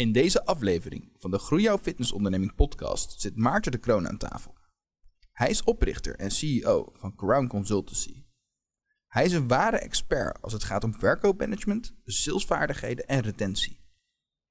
[0.00, 4.54] In deze aflevering van de Groei Jouw Fitnessonderneming podcast zit Maarten de Kroon aan tafel.
[5.32, 8.24] Hij is oprichter en CEO van Crown Consultancy.
[9.06, 13.80] Hij is een ware expert als het gaat om verkoopmanagement, salesvaardigheden en retentie.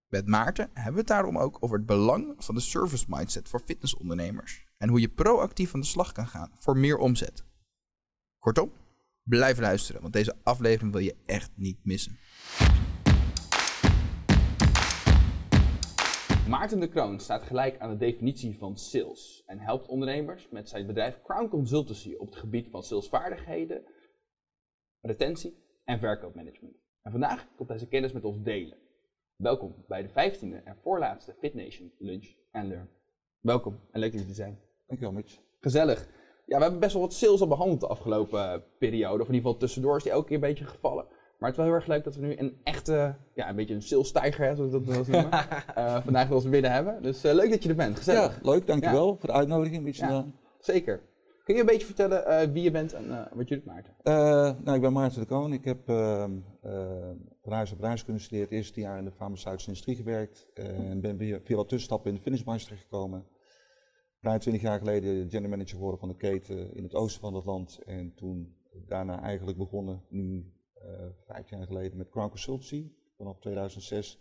[0.08, 3.62] Met Maarten hebben we het daarom ook over het belang van de service mindset voor
[3.66, 7.44] fitnessondernemers en hoe je proactief aan de slag kan gaan voor meer omzet.
[8.40, 8.72] Kortom,
[9.24, 12.20] blijf luisteren, want deze aflevering wil je echt niet missen.
[16.50, 20.88] Maarten de Kroon staat gelijk aan de definitie van sales en helpt ondernemers met zijn
[20.88, 23.84] bedrijf Crown Consultancy op het gebied van salesvaardigheden,
[25.02, 26.76] retentie en verkoopmanagement.
[27.02, 28.78] En vandaag komt hij zijn kennis met ons delen.
[29.36, 32.90] Welkom bij de 15e en voorlaatste FitNation Lunch and Learn.
[33.40, 34.60] Welkom en leuk dat jullie er zijn.
[34.88, 35.40] Dankjewel Mitch.
[35.60, 36.08] Gezellig.
[36.46, 39.22] Ja, we hebben best wel wat sales al behandeld de afgelopen periode.
[39.22, 41.08] Of in ieder geval tussendoor is die elke keer een beetje gevallen.
[41.40, 43.74] Maar het is wel heel erg leuk dat we nu een echte, ja, een beetje
[43.74, 45.32] een sales-tijger, zoals we dat wel noemen,
[45.76, 47.02] eh, vandaag wel eens binnen hebben.
[47.02, 47.98] Dus eh, leuk dat je er bent.
[47.98, 48.36] Gezellig.
[48.44, 49.84] Ja, leuk, dankjewel voor de uitnodiging.
[49.84, 50.00] Mitch.
[50.00, 50.26] Ja.
[50.60, 51.02] Zeker.
[51.44, 53.94] Kun je een beetje vertellen eh, wie je bent en eh, wat je doet, Maarten?
[54.04, 54.14] Eh,
[54.64, 55.54] nou, ik ben Maarten de Koon.
[55.54, 56.32] Ik heb ehm,
[56.62, 56.88] eh,
[57.42, 58.48] van huis op reis kunnen studeren.
[58.50, 60.48] Het eerste jaar in de farmaceutische industrie gewerkt.
[60.54, 63.26] eh, En ben via, via wat tussenstappen in de finishbranche terechtgekomen.
[64.22, 67.46] Bijna 20 jaar geleden general manager geworden van de keten in het oosten van het
[67.46, 67.80] land.
[67.86, 68.56] En toen
[68.88, 70.59] daarna eigenlijk begonnen, nu eh,
[71.28, 74.20] vijf jaar geleden, met Crown Consultancy vanaf 2006.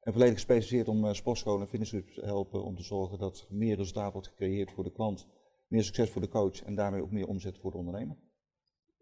[0.00, 3.56] En volledig gespecialiseerd om uh, sportscholen en fitnessclubs te helpen om te zorgen dat er
[3.56, 5.26] meer resultaat wordt gecreëerd voor de klant,
[5.68, 8.16] meer succes voor de coach en daarmee ook meer omzet voor de ondernemer.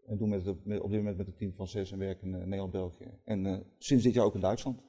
[0.07, 2.27] En doen met, het- met- op dit moment met een team van zes en werken
[2.29, 3.19] in eh, Nederland, België.
[3.25, 4.81] En eh, sinds dit jaar ook in Duitsland.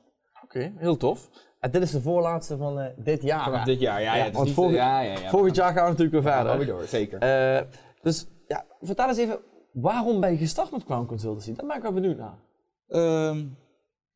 [0.44, 1.30] Oké, heel tof.
[1.60, 3.44] En dit is de voorlaatste van eh, dit jaar.
[3.44, 3.66] Vanaf hè?
[3.66, 4.16] dit jaar, ja.
[4.16, 6.34] ja, Ja, het is want volgend- ja, ja, ja, Volgend jaar gaan we natuurlijk weer
[6.34, 6.66] gaan we verder.
[6.68, 7.20] weer door, zeker.
[7.20, 7.70] Eh,
[8.02, 9.40] dus ja, vertel eens even,
[9.74, 11.54] waarom ben je gestart met Crown Consultancy?
[11.54, 12.40] Daar ben ik wel benieuwd naar.
[12.88, 13.48] Ehm,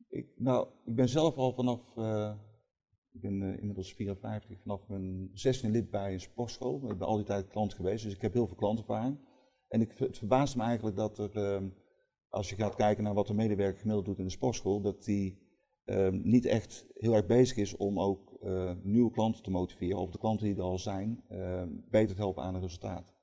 [0.08, 2.34] ik, nou, ik ben zelf al vanaf, eh,
[3.12, 6.90] ik ben eh, inmiddels 54, vanaf mijn 16e lid bij een sportschool.
[6.90, 9.18] Ik ben al die tijd klant geweest, dus ik heb heel veel klantervaring.
[9.68, 11.68] En ik, het verbaast me eigenlijk dat er, ehm,
[12.28, 15.46] als je gaat kijken naar wat de medewerker gemiddeld doet in de sportschool, dat die
[15.84, 20.10] ehm, niet echt heel erg bezig is om ook eh, nieuwe klanten te motiveren, of
[20.10, 21.24] de klanten die er al zijn,
[21.90, 23.14] beter te helpen aan een resultaat.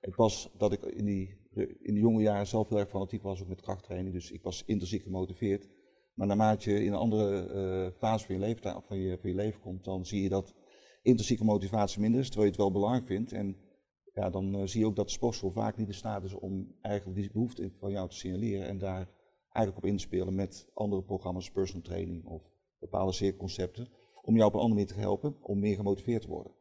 [0.00, 3.42] Het was dat ik in die, in de jonge jaren zelf heel erg fanatiek was,
[3.42, 5.68] ook met krachttraining, dus ik was intrinsiek gemotiveerd.
[6.14, 9.36] Maar naarmate je in een andere eh, fase van je, leven, van, je, van je
[9.36, 10.54] leven komt, dan zie je dat
[11.02, 13.32] intrinsieke motivatie minder is, terwijl je het wel belangrijk vindt.
[13.32, 13.56] En
[14.14, 16.76] ja, dan eh, zie je ook dat de sportschool vaak niet in staat is om
[16.80, 19.08] eigenlijk die behoefte van jou te signaleren en daar
[19.52, 22.42] eigenlijk op in te spelen met andere programma's, personal training of
[22.78, 23.88] bepaalde cirkelconcepten,
[24.22, 26.52] om jou op een andere manier te helpen om meer gemotiveerd te worden.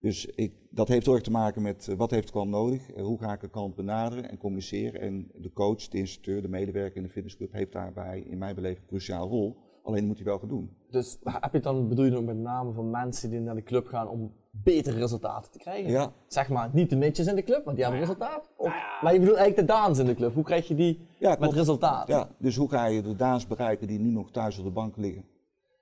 [0.00, 2.90] Dus ik, dat heeft heel erg te maken met eh, wat heeft de klant nodig,
[2.90, 5.00] eh, hoe ga ik de klant benaderen en communiceren.
[5.00, 8.80] En de coach, de instructeur, de medewerker in de fitnessclub heeft daarbij in mijn beleving
[8.80, 9.56] een cruciale rol.
[9.82, 10.76] Alleen moet hij wel gaan doen.
[10.90, 13.62] Dus heb je dan, bedoel je dan ook met name van mensen die naar de
[13.62, 15.90] club gaan om betere resultaten te krijgen?
[15.90, 18.50] Ja, Zeg maar, niet de mitjes in de club, want die hebben resultaat.
[18.56, 18.72] Of,
[19.02, 20.34] Maar je bedoelt eigenlijk de daans in de club.
[20.34, 22.08] Hoe krijg je die ja, met resultaat?
[22.08, 24.96] ja, dus hoe ga je de dames bereiken die nu nog thuis op de bank
[24.96, 25.24] liggen?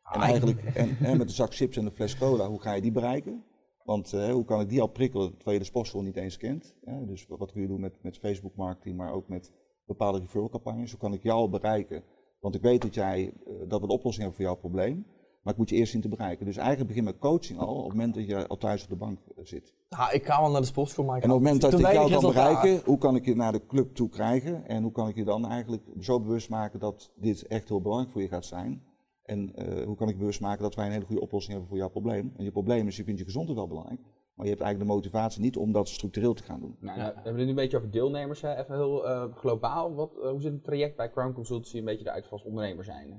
[0.02, 2.72] Ah, En eigenlijk en, en met de zak chips en de fles cola, hoe ga
[2.72, 3.44] je die bereiken?
[3.88, 6.74] Want eh, hoe kan ik die al prikkelen terwijl je de sportschool niet eens kent?
[6.84, 7.06] Hè?
[7.06, 9.52] Dus wat kun je doen met, met Facebook marketing, maar ook met
[9.86, 10.90] bepaalde referral campagnes.
[10.90, 12.02] Hoe kan ik jou al bereiken?
[12.40, 15.06] Want ik weet dat jij eh, dat we een oplossing hebben voor jouw probleem.
[15.42, 16.46] Maar ik moet je eerst zien te bereiken.
[16.46, 18.96] Dus eigenlijk begin met coaching al op het moment dat je al thuis op de
[18.96, 19.74] bank eh, zit.
[20.12, 22.10] Ik ga wel naar de sportschool, maar ik En op het moment dat ik jou
[22.10, 24.66] kan bereiken, hoe kan ik je naar de club toe krijgen?
[24.66, 28.12] En hoe kan ik je dan eigenlijk zo bewust maken dat dit echt heel belangrijk
[28.12, 28.82] voor je gaat zijn?
[29.28, 31.78] En eh, hoe kan ik bewust maken dat wij een hele goede oplossing hebben voor
[31.78, 32.32] jouw probleem?
[32.36, 34.00] En je probleem is, je vindt je gezondheid wel belangrijk,
[34.34, 36.76] maar je hebt eigenlijk de motivatie niet om dat structureel te gaan doen.
[36.80, 38.56] Nou, nou, we hebben het nu een beetje over deelnemers, hè.
[38.56, 39.94] even heel eh, globaal.
[39.94, 43.10] Wat, eh, hoe ziet het traject bij Crown Consultancy een beetje eruit als ondernemer zijn?
[43.10, 43.18] hè?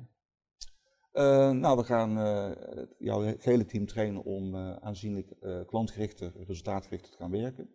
[1.54, 2.12] Nou, we gaan
[2.98, 5.34] jouw hele team trainen om aanzienlijk
[5.66, 7.70] klantgerichter, resultaatgerichter te gaan werken.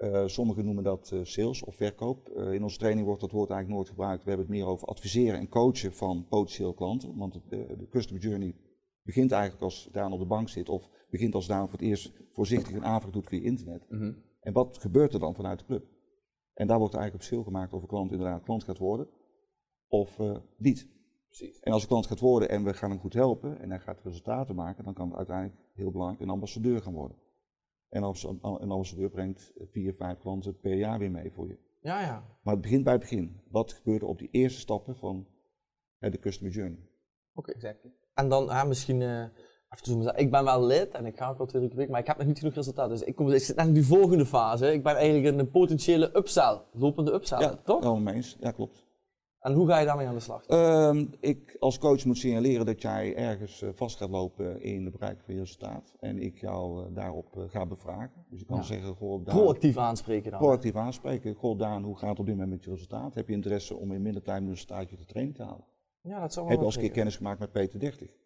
[0.00, 2.28] Eh, sommigen noemen dat eh, sales of verkoop.
[2.28, 4.24] Eh, in onze training wordt dat woord eigenlijk nooit gebruikt.
[4.24, 7.16] We hebben het meer over adviseren en coachen van potentiële klanten.
[7.16, 7.40] Want de,
[7.78, 8.54] de customer journey
[9.02, 12.12] begint eigenlijk als Daan op de bank zit of begint als Daan voor het eerst
[12.32, 13.86] voorzichtig een aanvraag doet via internet.
[13.88, 14.12] Mhm.
[14.40, 15.84] En wat gebeurt er dan vanuit de club?
[16.54, 19.08] En daar wordt eigenlijk op verschil gemaakt of een klant inderdaad klant gaat worden
[19.88, 20.18] of
[20.56, 20.88] niet.
[21.26, 21.60] Precies.
[21.60, 24.00] En als een klant gaat worden en we gaan hem goed helpen en hij gaat
[24.02, 27.16] resultaten maken, dan kan het uiteindelijk heel belangrijk een ambassadeur gaan worden.
[27.90, 31.58] En als een ambassadeur brengt vier, vijf klanten per jaar weer mee voor je.
[31.80, 32.24] Ja, ja.
[32.42, 33.40] Maar het begint bij het begin.
[33.50, 35.26] Wat gebeurt er op die eerste stappen van
[35.98, 36.88] hè, de customer journey?
[37.34, 37.76] Oké.
[38.14, 39.24] En dan ja, misschien, eh
[39.70, 41.78] even te zoomen, ik ben wel lid en ik ga ook wel twee keer per
[41.78, 42.88] week, maar ik heb nog niet genoeg resultaat.
[42.88, 44.72] Dus ik, kom, ik zit net in die volgende fase.
[44.72, 48.06] Ik ben eigenlijk een potentiële upsell, lopende upsell, ja, toch?
[48.06, 48.36] eens.
[48.40, 48.88] Ja, klopt.
[49.40, 50.46] En hoe ga je daarmee aan de slag?
[50.46, 54.90] Ehm, ik als coach moet signaleren dat jij ergens eh, vast gaat lopen in de
[54.90, 55.94] bereik van je resultaat.
[56.00, 58.24] En ik jou eh, daarop eh, ga bevragen.
[58.30, 58.62] Dus ik kan Ja.
[58.62, 60.40] zeggen, goh, Daan, Proactief aanspreken dan.
[60.40, 61.34] proactief aanspreken.
[61.34, 63.14] Goh, Daan, hoe gaat het op dit moment met je resultaat?
[63.14, 65.64] Heb je interesse om in minder tijd een resultaatje te training te halen?
[66.00, 68.18] Ja, dat zou wel Heb je al eens een keer kennis gemaakt met PT30?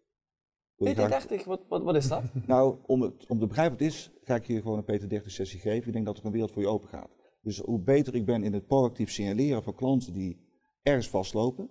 [0.76, 2.22] Wil je graag- PT30, wat, wat, wat is dat?
[2.46, 5.24] Nou, om, het, om te begrijpen wat het is, ga ik je gewoon een PT30
[5.26, 5.86] sessie geven.
[5.86, 7.10] Ik denk dat er een wereld voor je open gaat.
[7.42, 10.43] Dus hoe beter ik ben in het proactief signaleren van klanten die
[10.84, 11.70] ergens vastlopen.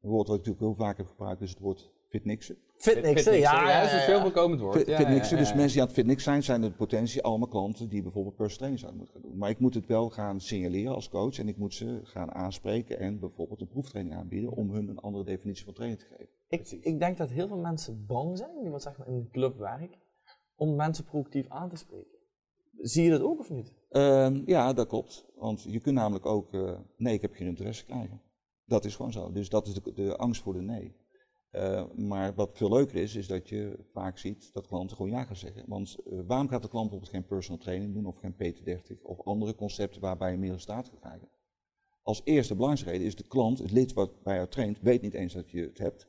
[0.00, 2.56] Een woord wat ik natuurlijk heel vaak heb gebruikt is het woord fitnixen.
[2.76, 4.76] Fitnixen, ja, ja, dat is een veel voorkomend woord.
[4.76, 7.22] Fit, Ja, fitnixen, ja, ja, dus mensen die aan het fitnix zijn, zijn in potentie
[7.22, 9.38] allemaal klanten die bijvoorbeeld personal training zouden moeten gaan doen.
[9.38, 12.98] Maar ik moet het wel gaan signaleren als coach en ik moet ze gaan aanspreken
[12.98, 16.28] en bijvoorbeeld een proeftraining aanbieden om hun een andere definitie van training te geven.
[16.48, 19.30] Ik, ik denk dat heel veel mensen bang zijn, die wat zeg maar in een
[19.30, 19.98] club werken,
[20.56, 22.18] om mensen proactief aan te spreken.
[22.78, 23.72] Zie je dat ook of niet?
[23.90, 25.24] Ehm, ja, dat klopt.
[25.34, 28.20] Want je kunt namelijk ook, eh, nee, ik heb geen interesse krijgen.
[28.64, 29.32] Dat is gewoon zo.
[29.32, 30.96] Dus dat is de, de angst voor de nee.
[31.50, 35.24] Eh, maar wat veel leuker is, is dat je vaak ziet dat klanten gewoon ja
[35.24, 35.64] gaan zeggen.
[35.66, 39.20] Want eh, waarom gaat de klant bijvoorbeeld geen personal training doen of geen PT30 of
[39.20, 41.28] andere concepten waarbij je meer resultaat gaat krijgen?
[42.02, 45.14] Als eerste belangrijke reden is de klant, het lid wat bij jou traint, weet niet
[45.14, 46.08] eens dat je het hebt.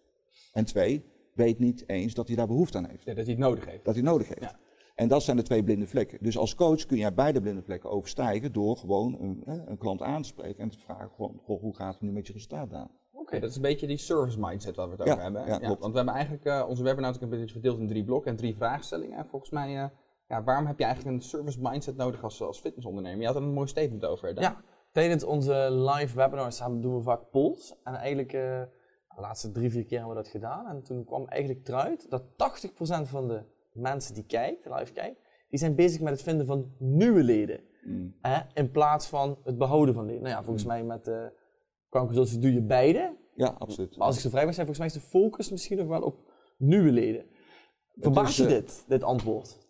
[0.53, 1.03] En twee,
[1.33, 3.03] weet niet eens dat hij daar behoefte aan heeft.
[3.03, 3.85] Ja, dat hij het nodig heeft.
[3.85, 4.41] Dat hij nodig heeft.
[4.41, 4.59] Ja.
[4.93, 6.17] En dat zijn de twee blinde vlekken.
[6.21, 10.01] Dus als coach kun jij beide blinde vlekken overstijgen door gewoon een, hè, een klant
[10.01, 12.73] aan te spreken en te vragen, gewoon, goh, hoe gaat het nu met je resultaat
[12.73, 12.91] aan?
[13.11, 15.45] Oké, dat is een beetje die service mindset waar we het Ja, over hebben.
[15.45, 15.79] ja, klopt.
[15.79, 18.37] want we hebben eigenlijk eh, onze webinar natuurlijk een beetje verdeeld in drie blokken en
[18.37, 19.17] drie vraagstellingen.
[19.17, 19.89] En volgens mij, eh,
[20.27, 23.19] ja, waarom heb je eigenlijk een service mindset nodig als, als fitnessondernemer?
[23.19, 24.33] Je had er een mooi statement over.
[24.33, 24.43] Dan.
[24.43, 24.61] Ja,
[24.91, 27.75] tijdens onze live webinars hebben- doen we vaak polls.
[27.83, 28.41] En eigenlijk, eh,
[29.15, 30.65] de laatste drie, vier keer hebben we dat gedaan.
[30.67, 33.43] En toen kwam eigenlijk eruit dat 80% van de
[33.73, 37.59] mensen die kijken, live kijken, die zijn bezig met het vinden van nieuwe leden.
[37.83, 38.15] Mm.
[38.21, 40.21] Hè, in plaats van het behouden van leden.
[40.21, 41.11] Nou ja, volgens mij met
[41.89, 43.17] kankerconsultie doe je beide.
[43.35, 43.97] Ja, absoluut.
[43.97, 46.01] Maar als ik zo vrij mag zijn, volgens mij is de focus misschien nog wel
[46.01, 47.25] op nieuwe leden.
[47.95, 49.57] Verbaast is, je eh, dit, dit antwoord?
[49.65, 49.67] 80-20?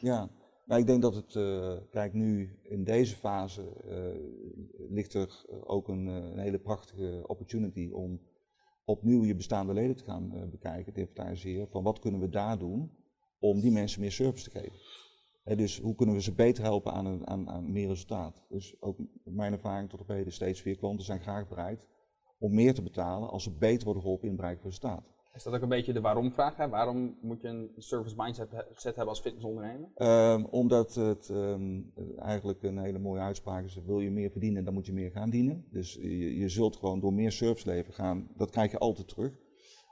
[0.00, 0.30] Ja,
[0.66, 5.88] nou, ik denk dat het, eh, kijk nu in deze fase eh, ligt er ook
[5.88, 8.20] een, eh, een hele prachtige opportunity om
[8.84, 12.58] opnieuw je bestaande leden te gaan eh, bekijken, te inventariseren, van wat kunnen we daar
[12.58, 12.90] doen
[13.50, 14.78] om die mensen meer service te geven.
[15.56, 18.44] Dus hoe kunnen we ze beter helpen aan, een, aan, aan meer resultaat.
[18.48, 21.86] Dus ook mijn ervaring tot op heden steeds weer klanten zijn graag bereid
[22.38, 25.12] om meer te betalen als ze beter worden geholpen in het bereik van resultaat.
[25.34, 26.56] Is dat ook een beetje de waarom-vraag?
[26.56, 26.68] hè?
[26.68, 29.88] Waarom moet je een service mindset he- set hebben als fitnessondernemer?
[29.94, 31.80] Ehm, omdat het ehm,
[32.18, 35.30] eigenlijk een hele mooie uitspraak is, wil je meer verdienen, dan moet je meer gaan
[35.30, 35.64] dienen.
[35.70, 39.32] Dus je, je zult gewoon door meer service leveren gaan, dat krijg je altijd terug.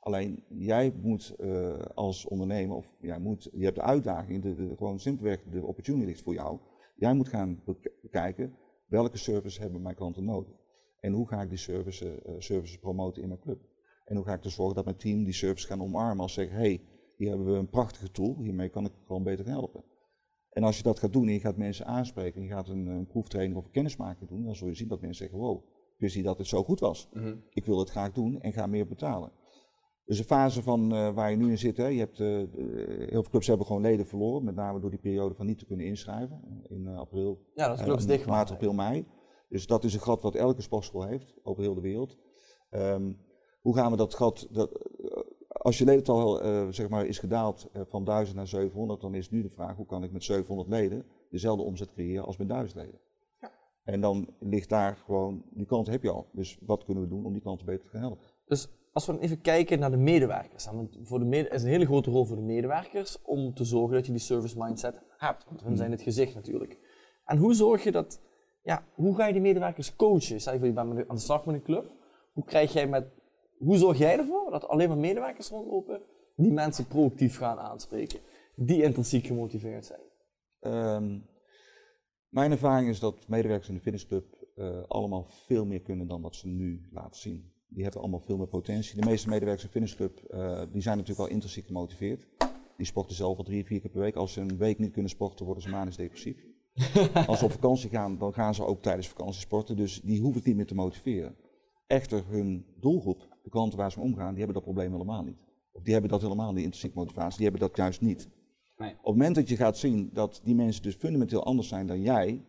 [0.02, 4.76] Alleen jij moet eh, als ondernemer, of jij moet, je hebt de uitdaging, de, de,
[4.76, 6.58] gewoon simpelweg de opportunity ligt voor jou.
[6.96, 8.56] Jij moet gaan bek- bekijken
[8.87, 10.54] welke services hebben mijn klanten nodig.
[11.00, 13.60] En hoe ga ik die services, eh, services promoten in mijn club.
[14.04, 16.40] En hoe ga ik ervoor zorgen dat mijn team die service gaan omarmen als ze
[16.40, 16.81] zeggen, hey,
[17.16, 19.84] hier hebben we een prachtige tool, hiermee kan ik gewoon beter helpen.
[20.50, 22.87] En als je dat gaat doen en je gaat mensen aanspreken en je gaat een,
[22.87, 25.64] een proeftraining of een kennismaking doen, dan zul je zien dat mensen zeggen, wow,
[25.94, 27.08] ik wist niet dat het zo goed was.
[27.12, 27.37] Mhm.
[27.50, 29.32] Ik wil het graag doen en ga meer betalen.
[30.12, 33.23] Dus de fase van eh, waar je nu in zit, hè, je hebt, eh, heel
[33.23, 35.87] veel clubs hebben gewoon leden verloren, met name door die periode van niet te kunnen
[35.87, 39.06] inschrijven in eh, april, Ja, dat is clubs dicht maart, april, mei.
[39.49, 42.19] Dus dat is een gat wat elke sportschool heeft over heel de wereld.
[42.70, 43.12] Ehm,
[43.61, 44.70] hoe gaan we dat gat, dat,
[45.62, 49.31] als je ledental eh, zeg maar is gedaald eh, van 1000 naar 700, dan is
[49.31, 52.78] nu de vraag hoe kan ik met 700 leden dezelfde omzet creëren als met 1000
[52.81, 53.00] leden.
[53.83, 56.28] En dan ligt daar gewoon, die kant heb je al.
[56.33, 58.25] Dus wat kunnen we doen om die klanten beter te gaan helpen?
[58.47, 60.66] Dus als we dan even kijken naar de medewerkers.
[60.66, 63.94] Want voor de mede is een hele grote rol voor de medewerkers om te zorgen
[63.94, 65.44] dat je die service mindset hebt.
[65.44, 66.78] Want hun zijn het gezicht natuurlijk.
[67.25, 68.20] En hoe zorg je dat,
[68.62, 70.40] ja, hoe ga je die medewerkers coachen?
[70.40, 71.92] Stel je voor je bent aan de slag met een club.
[72.32, 73.06] Hoe krijg jij met,
[73.58, 76.00] hoe zorg jij ervoor dat alleen maar medewerkers rondlopen
[76.37, 78.20] die mensen proactief gaan aanspreken?
[78.56, 80.00] Die intrinsiek gemotiveerd zijn.
[80.61, 81.18] Ehm,
[82.28, 86.37] mijn ervaring is dat medewerkers in de fitnessclub eh, allemaal veel meer kunnen dan wat
[86.37, 87.52] ze nu laten zien.
[87.75, 89.00] Die hebben allemaal veel meer potentie.
[89.00, 92.26] De meeste medewerkers in de fitnessclub eh, die zijn natuurlijk al intrinsiek gemotiveerd.
[92.76, 94.17] Die sporten zelf al drie, vier keer per week.
[94.17, 96.37] Als ze een week niet kunnen sporten, worden ze manisch depressief.
[97.26, 99.76] Als ze op vakantie gaan, dan gaan ze ook tijdens vakantie sporten.
[99.76, 101.37] Dus die hoef ik niet meer te motiveren.
[101.87, 105.38] Echter, hun doelgroep, de klanten waar ze mee omgaan, die hebben dat probleem helemaal niet.
[105.73, 107.38] Of die hebben dat helemaal, die intrinsieke motivatie.
[107.38, 108.29] Die hebben dat juist niet.
[108.76, 108.91] Nee.
[108.91, 112.00] Op het moment dat je gaat zien dat die mensen dus fundamenteel anders zijn dan
[112.00, 112.45] jij,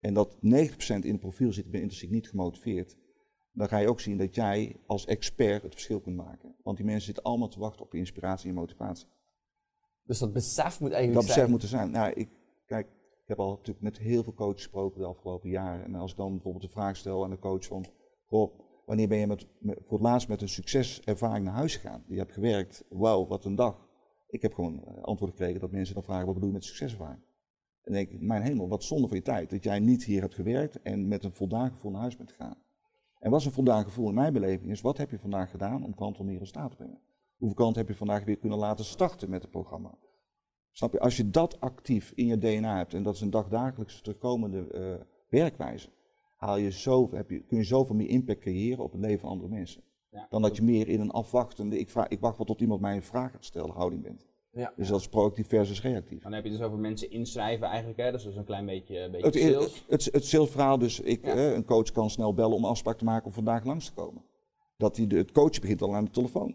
[0.00, 0.38] en dat 90%
[0.86, 2.96] in het profiel zit, ben intrinsiek niet gemotiveerd,
[3.56, 6.54] dan ga je ook zien dat jij als expert het verschil kunt maken.
[6.62, 9.06] Want die mensen zitten allemaal te wachten op je inspiratie en motivatie.
[10.04, 11.36] Dus dat besef moet eigenlijk Dat zijn.
[11.36, 11.90] besef moet er zijn.
[11.90, 12.28] Nou, ik,
[12.66, 12.86] kijk,
[13.22, 15.84] ik heb al natuurlijk met heel veel coaches gesproken de afgelopen jaren.
[15.84, 17.86] En als ik dan bijvoorbeeld de vraag stel aan de coach van,
[18.26, 22.04] goh, Wanneer ben je met, met- voor het laatst met een succeservaring naar huis gegaan?
[22.08, 23.88] Je hebt gewerkt, wauw, wat een dag.
[24.28, 27.20] Ik heb gewoon eh, antwoord gekregen dat mensen dan vragen, wat bedoel je met succeservaring?
[27.20, 29.50] En dan denk ik, mijn hemel, wat zonde van je tijd.
[29.50, 32.56] Dat jij niet hier hebt gewerkt en met een voldaan gevoel naar huis bent gegaan.
[33.18, 35.84] En wat is een voldaan gevoel in mijn beleving is, wat heb je vandaag gedaan
[35.84, 37.00] om klanten resultaat te brengen?
[37.36, 39.98] Hoeveel klanten heb je vandaag weer kunnen laten starten met het programma?
[40.70, 41.00] Snap je?
[41.00, 45.06] Als je dat actief in je DNA hebt, en dat is een dagdagelijks terugkomende eh,
[45.28, 45.88] werkwijze,
[46.36, 49.28] haal je zo, heb je, kun je zoveel meer impact creëren op het leven van
[49.28, 49.82] andere mensen.
[50.10, 50.26] Ja.
[50.30, 52.96] Dan dat je meer in een afwachtende, ik, vraag, ik wacht wel tot iemand mij
[52.96, 54.26] een vraag gaat stellen, houding bent.
[54.56, 54.72] Ja.
[54.76, 56.22] Dus dat is proactief versus reactief.
[56.22, 58.10] Dan heb je het dus over mensen inschrijven eigenlijk, hè?
[58.10, 59.84] dat is dus een klein beetje, een beetje Het, sales.
[59.88, 61.34] het, het, het salesverhaal, dus ik, Ja.
[61.34, 63.92] eh, een coach kan snel bellen om een afspraak te maken om vandaag langs te
[63.92, 64.22] komen.
[64.76, 66.54] Dat hij de, het coachen begint al aan de telefoon.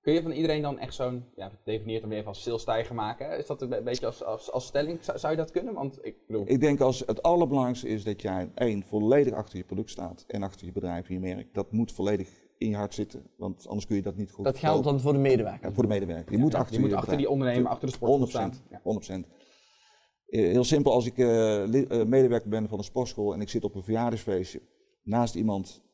[0.00, 3.28] Kun je van iedereen dan echt zo'n, ja, definieert hem weer even als salesstijger maken?
[3.28, 3.36] hè?
[3.36, 5.04] Is dat een be- beetje als, als, als stelling?
[5.04, 5.74] Zou, zou je dat kunnen?
[5.74, 9.64] Want ik bedoel, Ik denk als het allerbelangrijkste is dat jij één, volledig achter je
[9.64, 11.54] product staat en achter je bedrijf en je merk.
[11.54, 12.28] Dat moet volledig
[12.58, 15.12] in je hart zitten, want anders kun je dat niet goed Dat geldt dan voor
[15.12, 15.68] de medewerker.
[15.68, 16.32] Ja, voor de medewerker.
[16.32, 18.28] Je moet achter je moet je achter die ondernemer, achter de sport 100%.
[18.28, 18.52] staan.
[18.70, 18.80] Ja.
[18.82, 19.26] 100%.
[20.26, 23.64] Eh, Heel simpel, als ik eh, eh, medewerker ben van een sportschool en ik zit
[23.64, 24.62] op een verjaardagsfeestje
[25.02, 25.84] naast iemand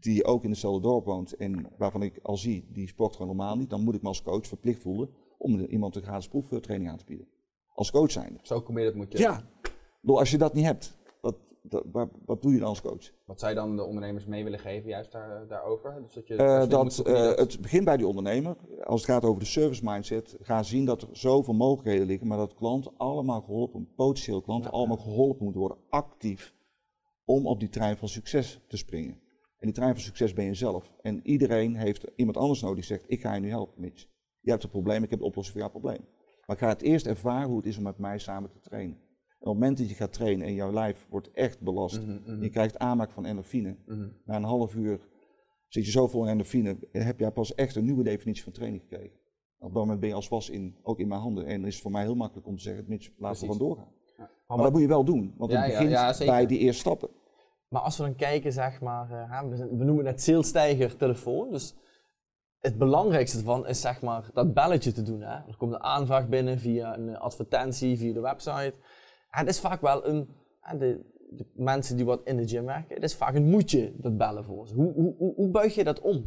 [0.00, 3.56] die ook in hetzelfde dorp woont en waarvan ik al zie, die sport gewoon normaal
[3.56, 6.98] niet, dan moet ik me als coach verplicht voelen om iemand een gratis proeftraining aan
[6.98, 7.28] te bieden.
[7.74, 8.38] Als coach zijnde.
[8.42, 9.18] Zo committed moet je.
[9.18, 9.42] Ja.
[10.00, 10.98] Bedoel, Als je dat niet hebt,
[11.62, 13.10] dat, wat, wat doe je dan als coach?
[13.26, 16.02] Wat zou je dan de ondernemers mee willen geven, juist daar, daarover?
[16.02, 18.56] Dus dat je, Eh, dat, eh, het begint bij die ondernemer.
[18.84, 22.38] Als het gaat over de service mindset, ga zien dat er zoveel mogelijkheden liggen, maar
[22.38, 26.54] dat klanten allemaal geholpen, potentieel klanten allemaal geholpen moeten worden, actief,
[27.24, 29.20] om op die trein van succes te springen.
[29.58, 30.92] En die trein van succes ben je zelf.
[31.02, 34.06] En iedereen heeft iemand anders nodig die zegt, ik ga je nu helpen, Mitch.
[34.40, 36.08] Je hebt een probleem, ik heb de oplossing voor jouw probleem.
[36.46, 39.00] Maar ik ga het eerst ervaren hoe het is om met mij samen te trainen.
[39.40, 42.18] En op het moment dat je gaat trainen en jouw lijf wordt echt belast, Mhm,
[42.26, 44.08] mhm, je krijgt aanmaak van endorfine, mhm.
[44.24, 45.00] na een half uur
[45.68, 48.82] zit je zo vol in endorfine, heb jij pas echt een nieuwe definitie van training
[48.82, 49.18] gekregen.
[49.58, 51.46] Op dat moment ben je als was in, ook in mijn handen.
[51.46, 53.92] En is het voor mij heel makkelijk om te zeggen, Mitch, laten we gewoon doorgaan.
[54.16, 54.30] Ja.
[54.46, 57.08] Maar dat moet je wel doen, want Ja, het begint ja, bij die eerste stappen.
[57.68, 61.50] Maar als we dan kijken, zeg maar, eh, we, we noemen het salesstijger telefoon.
[61.50, 61.74] Dus
[62.58, 65.20] het belangrijkste ervan is zeg maar dat belletje te doen.
[65.20, 65.34] Hè.
[65.34, 68.74] Er komt een aanvraag binnen via een advertentie, via de website.
[69.30, 70.28] En het is vaak wel een,
[70.60, 73.92] hè, de, de mensen die wat in de gym werken, het is vaak een moedje,
[73.96, 74.74] dat bellen voor ze.
[74.74, 76.24] Hoe, hoe, hoe, hoe buig je dat om?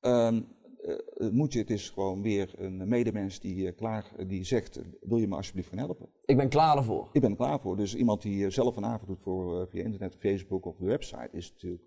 [0.00, 0.40] Ehm,
[0.82, 4.80] eh, het moet je, het is gewoon weer een medemens die, eh, klaar, die zegt,
[5.00, 6.08] wil je me alsjeblieft gaan helpen?
[6.24, 7.08] Ik ben klaar ervoor.
[7.12, 7.76] Ik ben er klaar voor.
[7.76, 11.28] Dus iemand die eh, zelf een avond doet voor, via internet, Facebook of de website,
[11.32, 11.82] is natuurlijk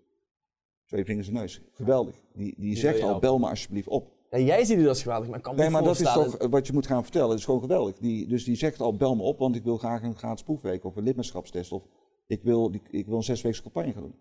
[0.84, 1.62] twee vingers in de neus.
[1.72, 2.20] Geweldig.
[2.32, 3.20] Die, die, wil zegt al, helpen.
[3.20, 4.15] bel me alsjeblieft op.
[4.38, 6.36] Ja, jij ziet het als geweldig, maar ik kan me Nee, maar dat is toch
[6.36, 7.28] eh, wat je moet gaan vertellen.
[7.28, 7.98] Dat is gewoon geweldig.
[7.98, 10.84] Die, dus die zegt al, bel me op, want ik wil graag een gratis proefweek
[10.84, 11.72] of een lidmaatschapstest.
[11.72, 11.82] Of
[12.26, 14.14] ik wil, die, ik wil een zesweekse campagne gaan doen.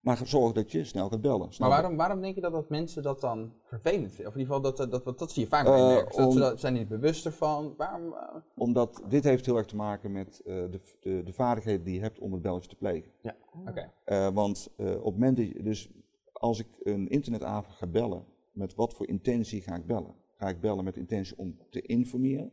[0.00, 1.52] Maar zorg dat je snel gaat bellen.
[1.52, 4.26] Snel Maar waarom, waarom denk je dat, dat mensen dat dan vervelend vinden?
[4.26, 6.16] Of in ieder geval, dat, dat, dat, dat zie je vaak Eh, bij merken.
[6.16, 7.74] Dat om- ze dat, zijn er niet bewust ervan.
[7.76, 8.12] Waarom?
[8.12, 11.94] eh, Omdat dit heeft heel erg te maken met eh, de, de, de vaardigheden die
[11.94, 13.10] je hebt om het belletje te plegen.
[13.68, 13.90] Oké.
[14.04, 15.90] Eh, want eh, op het moment dat je, dus
[16.32, 20.14] als ik een internetavond ga bellen, met wat voor intentie ga ik bellen?
[20.36, 22.52] Ga ik bellen met intentie om te informeren?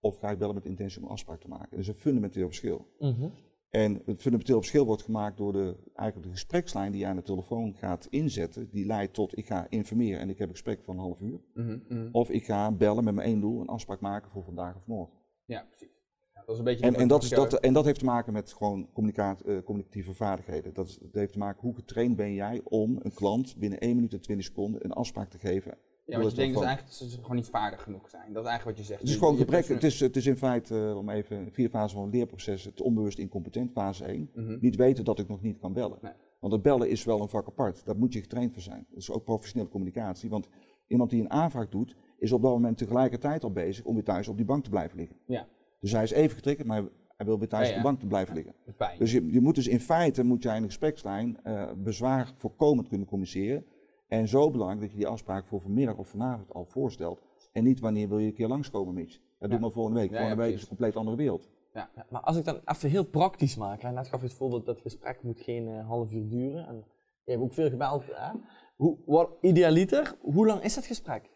[0.00, 1.70] Of ga ik bellen met intentie om een afspraak te maken?
[1.70, 2.86] Dat is een fundamenteel verschil.
[2.98, 3.28] Mhm.
[3.70, 7.22] En het fundamenteel verschil wordt gemaakt door de, eigenlijk de gesprekslijn die je aan de
[7.22, 8.70] telefoon gaat inzetten.
[8.70, 11.40] Die leidt tot ik ga informeren en ik heb een gesprek van een half uur.
[11.54, 12.08] Mhm, mhm.
[12.12, 15.18] Of ik ga bellen met mijn één doel, een afspraak maken voor vandaag of morgen.
[15.44, 15.99] Ja, precies.
[16.40, 18.32] Ja, dat is een beetje En, en, dat, is, dat, en dat heeft te maken
[18.32, 20.74] met gewoon eh, communicatieve vaardigheden.
[20.74, 23.94] Dat, is, dat heeft te maken hoe getraind ben jij om een klant binnen 1
[23.94, 25.78] minuut en 20 seconden een afspraak te geven.
[26.04, 28.32] Ja, want je de denkt dus eigenlijk dat ze gewoon niet vaardig genoeg zijn.
[28.32, 29.00] Dat is eigenlijk wat je zegt.
[29.00, 29.66] Het is gewoon gebrek.
[29.66, 32.80] Het is, het is in feite, eh, om even vier fase van het leerproces, het
[32.80, 34.30] onbewust incompetent fase 1.
[34.34, 34.56] Mhm.
[34.60, 35.98] Niet weten dat ik nog niet kan bellen.
[36.02, 36.12] Nee.
[36.40, 37.84] Want het bellen is wel een vak apart.
[37.84, 38.86] Daar moet je getraind voor zijn.
[38.90, 40.30] Dat is ook professionele communicatie.
[40.30, 40.48] Want
[40.86, 44.28] iemand die een aanvraag doet, is op dat moment tegelijkertijd al bezig om weer thuis
[44.28, 45.16] op die bank te blijven liggen.
[45.26, 45.46] Ja,
[45.80, 46.82] Dus hij is even getriggerd, maar
[47.16, 48.54] hij wil weer thuis Ja, op de bank te blijven liggen.
[48.98, 52.88] Dus je, je moet dus in feite, moet jij in de gesprekslijn eh, bezwaar voorkomend
[52.88, 53.64] kunnen communiceren.
[54.08, 57.22] En zo belangrijk dat je die afspraak voor vanmiddag of vanavond al voorstelt.
[57.52, 59.18] En niet wanneer wil je een keer langskomen, Mitch.
[59.38, 60.10] Dat doen we volgende week.
[60.10, 61.48] Volgende week is een compleet andere wereld.
[61.74, 61.90] ja.
[62.08, 64.74] Maar als ik dan even heel praktisch maak, hè, net gaf je het voorbeeld dat
[64.74, 66.66] het gesprek moet geen eh, half uur duren.
[66.66, 66.84] En
[67.24, 68.04] je hebt ook veel gebeld.
[68.06, 68.32] Hè?
[68.76, 71.29] Hoe, wat, idealiter, hoe lang is dat gesprek?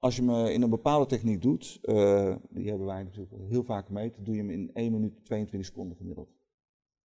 [0.00, 3.86] Als je me in een bepaalde techniek doet, eh, die hebben wij natuurlijk heel vaak
[3.86, 6.28] gemeten, doe je hem in 1 minuut 22 seconden gemiddeld.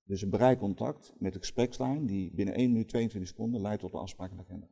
[0.03, 3.99] Dus een bereikcontact met de gesprekslijn die binnen 1 minuut 22 seconden leidt tot een
[3.99, 4.67] afspraak in de agenda.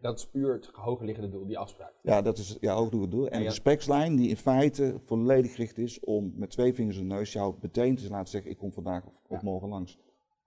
[0.00, 1.92] Dat is puur het hogerliggende doel, die afspraak.
[2.02, 3.28] Ja, dat is ja, het doel.
[3.28, 7.08] En Ja, de gesprekslijn die in feite volledig gericht is om met twee vingers in
[7.08, 9.98] de neus jou meteen te laten zeggen, ik kom vandaag of, of morgen langs.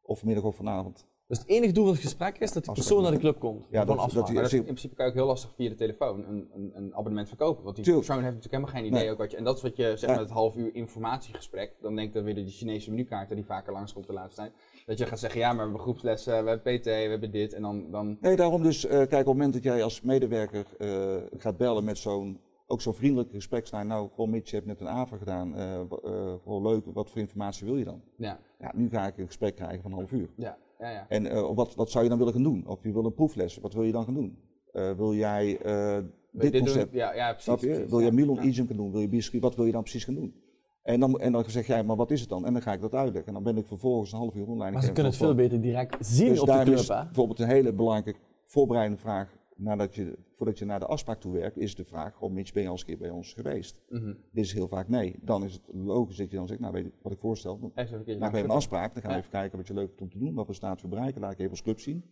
[0.01, 1.07] Of vanmiddag of vanavond.
[1.29, 3.67] Dus het enige doel van het gesprek is dat die persoon naar de club komt.
[3.69, 4.25] Ja, van dat- afspraak.
[4.25, 6.71] dat Maar dat in principe kan je ook heel lastig via de telefoon een, een,
[6.75, 7.63] een abonnement verkopen.
[7.63, 8.05] Want die Tuurlijk.
[8.05, 9.11] persoon heeft natuurlijk helemaal geen idee Nee.
[9.11, 9.37] ook wat je...
[9.37, 10.07] En dat is wat je zegt Ja.
[10.11, 11.75] met het half uur informatiegesprek.
[11.81, 14.53] Dan denk ik dat weer de Chinese menukaarten die vaker langskomt de laatste tijd.
[14.85, 17.53] Dat je gaat zeggen, ja, maar we hebben groepslessen, we hebben PT, we hebben dit.
[17.53, 17.91] En dan...
[17.91, 21.57] dan Nee, daarom dus, eh, kijk, op het moment dat jij als medewerker eh, gaat
[21.57, 25.17] bellen met zo'n, ook zo'n vriendelijke gesprekslijn, nou, gewoon Mitch, je hebt net een AVA
[25.17, 25.85] gedaan, eh eh,
[26.43, 28.01] gewoon leuk, wat voor informatie wil je dan?
[28.15, 30.29] ja, Ja, nu ga ik een gesprek krijgen van een half uur.
[30.35, 31.05] ja, ja, ja.
[31.09, 32.67] En eh, wat, wat zou je dan willen gaan doen?
[32.67, 34.37] Of je wil een proefles, wat wil je dan gaan doen?
[34.71, 35.97] Eh, wil jij eh,
[36.31, 36.99] dit concept, Doen?
[36.99, 37.43] Ja, ja, precies.
[37.43, 37.67] snap je?
[37.67, 38.11] precies, wil je ja.
[38.11, 38.51] Milon Ja.
[38.51, 38.91] Gaan doen?
[38.91, 39.43] Wil je biscuit?
[39.43, 40.33] Wat wil je dan precies gaan doen?
[40.81, 42.45] En dan, en dan zeg jij, maar wat is het dan?
[42.45, 43.27] En dan ga ik dat uitleggen.
[43.27, 44.71] En dan ben ik vervolgens een half uur online.
[44.71, 47.03] Maar ze kunnen het veel beter direct zien dus op de club, is hè?
[47.03, 51.57] bijvoorbeeld een hele belangrijke voorbereidende vraag, nadat je, voordat je naar de afspraak toe werkt,
[51.57, 53.81] is de vraag, Mitch, ben je al eens een keer bij ons geweest?
[53.89, 54.13] Mhm.
[54.31, 55.15] Dit is heel vaak nee.
[55.21, 57.71] Dan is het logisch dat je dan zegt, nou weet je wat ik voorstel, dan
[57.75, 59.21] Even een even afspraak, dan gaan we Ja.
[59.23, 61.31] even kijken wat je leuk vindt om te doen, wat we staat voor bereiken, laat
[61.31, 62.03] ik even als club zien.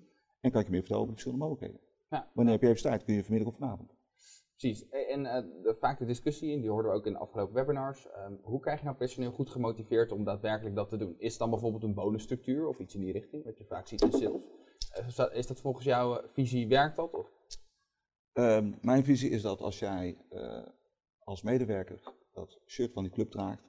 [0.42, 1.88] En kan ik je meer vertellen over de verschillende mogelijkheden.
[2.10, 2.32] Ja.
[2.34, 3.04] Wanneer heb je even tijd?
[3.04, 3.96] Kun je vanmiddag of vanavond?
[4.58, 4.89] Precies.
[4.89, 8.08] En eh, de- vaak de discussie, en die hoorden we ook in de afgelopen webinars.
[8.10, 11.16] ehm, hoe krijg je nou personeel goed gemotiveerd om daadwerkelijk dat te doen?
[11.18, 14.01] Is het dan bijvoorbeeld een bonusstructuur of iets in die richting, wat je vaak ziet
[14.01, 14.42] in sales?
[15.07, 17.13] Is dat- is dat volgens jouw eh, visie, werkt dat?
[17.13, 17.31] Of?
[18.34, 20.67] Ehm, mijn visie is dat als jij eh,
[21.19, 23.63] als medewerker dat shirt van die club draagt,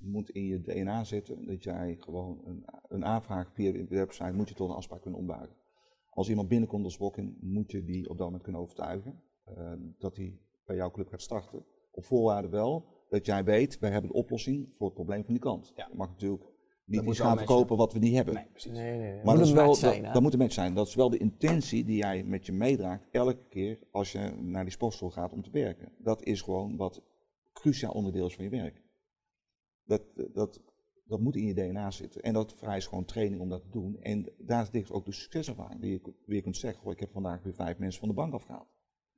[0.00, 4.48] moet in je DNA zitten dat jij gewoon een, een aanvraag via de website moet
[4.48, 5.56] je tot een afspraak kunnen ombuigen.
[6.10, 10.16] Als iemand binnenkomt als walk-in, moet je die op dat moment kunnen overtuigen eh, dat
[10.16, 11.64] hij bij jouw club gaat starten.
[11.90, 15.42] Op voorwaarde wel dat jij weet, wij hebben de oplossing voor het probleem van die
[15.42, 15.72] klant.
[15.74, 15.86] Ja.
[15.90, 16.44] Je mag natuurlijk
[16.88, 18.34] niet iets gaan verkopen wat we niet hebben.
[18.34, 18.72] Nee, precies.
[18.72, 19.24] Nee, nee, nee.
[19.24, 20.74] Maar moet dat, wel, zijn, dat, moet een match zijn.
[20.74, 24.64] Dat is wel de intentie die jij met je meedraagt elke keer als je naar
[24.64, 25.92] die sportschool gaat om te werken.
[25.98, 27.02] Dat is gewoon wat
[27.52, 28.82] cruciaal onderdeel is van je werk.
[29.84, 30.02] Dat,
[30.32, 30.60] dat,
[31.04, 32.22] dat moet in je DNA zitten.
[32.22, 33.96] En dat vereist gewoon training om dat te doen.
[34.00, 35.80] En daar ligt ook de succeservaring.
[35.80, 38.32] Die je weer kunt zeggen, goh, ik heb vandaag weer vijf mensen van de bank
[38.32, 38.68] afgehaald.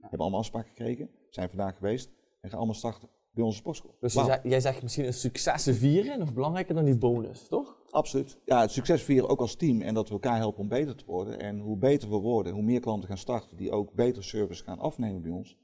[0.00, 2.10] Hebben allemaal afspraken gekregen, zijn vandaag geweest
[2.40, 3.96] en gaan allemaal starten bij onze sportschool.
[4.00, 7.78] Dus jij zegt misschien een successen vieren, of belangrijker dan die bonus, toch?
[7.90, 8.38] Absoluut.
[8.44, 11.04] Ja, het succes vieren ook als team en dat we elkaar helpen om beter te
[11.06, 11.40] worden.
[11.40, 14.78] En hoe beter we worden, hoe meer klanten gaan starten die ook beter service gaan
[14.78, 15.56] afnemen bij ons,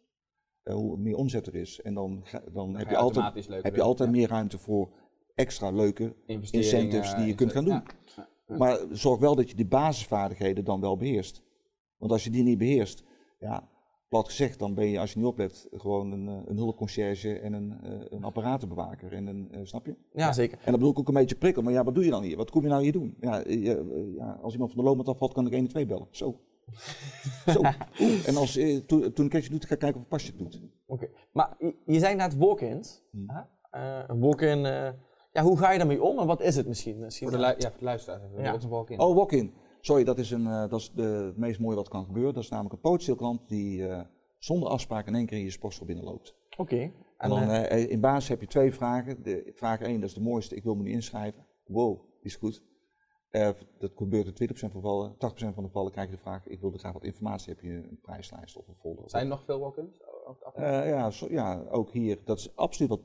[0.63, 1.81] eh, hoe meer omzet er is.
[1.83, 4.15] En dan, ga- dan, heb, je je altijd, heb je doen, altijd ja.
[4.17, 4.89] meer ruimte voor
[5.35, 7.83] extra leuke incentives die je kunt gaan doen.
[8.17, 8.29] Ja.
[8.47, 8.57] Ja.
[8.57, 11.43] Maar zorg wel dat je die basisvaardigheden dan wel beheerst.
[11.97, 13.05] Want als je die niet beheerst,
[13.39, 13.69] ja,
[14.09, 17.53] plat gezegd, dan ben je als je niet oplet gewoon een, eh, een hulpconciërge en
[17.53, 19.13] een, eh, een apparatenbewaker.
[19.13, 19.95] En een, eh, snap je?
[20.13, 20.57] Ja, zeker.
[20.59, 22.37] En dat bedoel ik ook een beetje prikkel, maar ja, wat doe je dan hier?
[22.37, 23.17] Wat kom je nou hier doen?
[23.21, 26.07] Ja, je- ja als iemand van de loonmat afvalt, kan ik 1 en 2 bellen.
[26.11, 26.41] Zo.
[27.55, 27.61] Zo.
[28.01, 28.29] Oeh.
[28.29, 30.61] En als, eh, toen, toen een ketje doet, ga ik kijken of pasje het doet.
[30.87, 31.09] Oké.
[31.33, 33.03] Maar je, je zei net walk-ins.
[33.11, 33.31] Hmm.
[33.71, 34.89] Eh, een walk-in, eh,
[35.33, 36.99] ja, hoe ga je daarmee om en wat is het misschien?
[36.99, 37.81] misschien Voor de, lu- ja, voor
[38.35, 38.43] de.
[38.43, 38.51] Ja.
[38.51, 39.01] Wat is een walk-in?
[39.01, 39.55] Oh, walk-in.
[39.87, 42.35] Sorry, dat is, een, eh, dat is de, het meest mooie wat kan gebeuren.
[42.35, 44.01] Dat is namelijk een potentieel klant die eh,
[44.39, 46.35] zonder afspraak in één keer in je sportschool binnenloopt.
[46.57, 46.77] Oké.
[46.77, 49.23] En En, dan eh, in basis heb je twee vragen.
[49.23, 51.47] De, vraag 1, dat is de mooiste, ik wil me nu inschrijven.
[51.67, 52.63] Wow, is goed.
[53.79, 55.15] Dat gebeurt in 20% van de gevallen.
[55.15, 57.53] 80% van de gevallen krijg je de vraag, ik wil graag wat informatie.
[57.53, 59.11] Heb je een prijslijst of een folder?
[59.11, 60.01] Zijn er nog veel walk-ins?
[60.57, 62.19] Ja, zo- ja, ook hier.
[62.25, 63.01] Dat is absoluut wat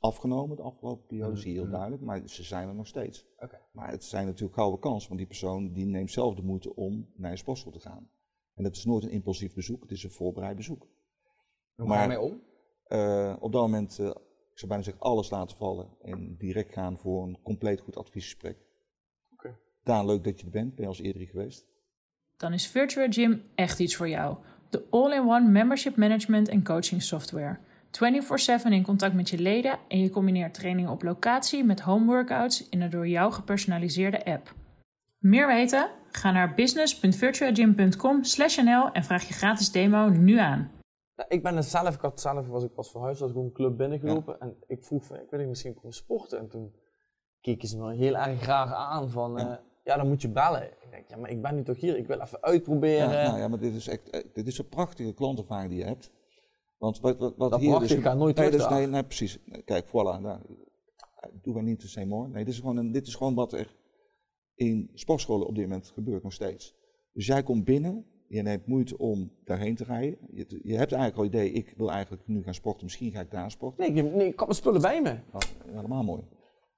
[0.00, 1.72] afgenomen de afgelopen periode, zie je heel Mhm.
[1.72, 2.02] duidelijk.
[2.02, 3.26] Maar ze zijn er nog steeds.
[3.38, 3.58] Oké.
[3.72, 7.08] Maar het zijn natuurlijk gouden kansen, want die persoon die neemt zelf de moeite om
[7.16, 8.08] naar je sportschool te gaan.
[8.54, 10.86] En dat is nooit een impulsief bezoek, het is een voorbereid bezoek.
[11.76, 12.42] Hoe maar- ga je mee om?
[12.84, 14.06] Eh, op dat moment, eh,
[14.50, 18.56] ik zou bijna zeggen, alles laten vallen en direct gaan voor een compleet goed adviesgesprek.
[19.32, 19.58] Oké.
[19.82, 20.74] Daan, leuk dat je er bent.
[20.74, 21.66] Ben je als eerder hier geweest?
[22.36, 24.36] Dan is Virtua Gym echt iets voor jou.
[24.70, 27.58] De all-in-one membership management en coaching software.
[27.98, 32.68] 24/7 in contact met je leden en je combineert trainingen op locatie met home workouts
[32.68, 34.54] in een door jou gepersonaliseerde app.
[35.18, 35.90] Meer weten?
[36.10, 40.70] Ga naar business.virtuagym.com/nl en vraag je gratis demo nu aan.
[41.16, 43.52] nou, ik ben er zelf, ik had zelf, was ik pas verhuisd, was ik een
[43.52, 46.38] club binnengelopen en ik vroeg van, ik weet niet, misschien komen sporten.
[46.38, 46.72] En toen
[47.40, 49.38] keken ze me heel erg graag aan van, Ja.
[49.38, 50.62] ja, ja dan moet je bellen.
[50.62, 53.10] Ik denk, ja, maar ik ben nu toch hier, ik wil even uitproberen.
[53.10, 55.84] Ja, nou ja, maar dit is echt, eh, dit is een prachtige klantervaring die je
[55.84, 56.10] hebt.
[56.82, 59.38] Want wat, wat, wat Dat hier prachtig dus, nooit nee, dus, nee, nee, precies.
[59.64, 60.20] Kijk, voilà.
[60.20, 60.38] Nou,
[61.42, 62.28] doen wij niet te say more.
[62.28, 63.76] Nee, dit is, gewoon een, dit is gewoon wat er
[64.54, 66.74] in sportscholen op dit moment gebeurt, nog steeds.
[67.12, 70.18] Dus jij komt binnen, je neemt moeite om daarheen te rijden.
[70.30, 73.30] Je, je hebt eigenlijk al idee, ik wil eigenlijk nu gaan sporten, misschien ga ik
[73.30, 73.94] daar sporten.
[73.94, 75.18] Nee, ik, nee, ik had mijn spullen bij me.
[75.66, 76.22] Helemaal mooi.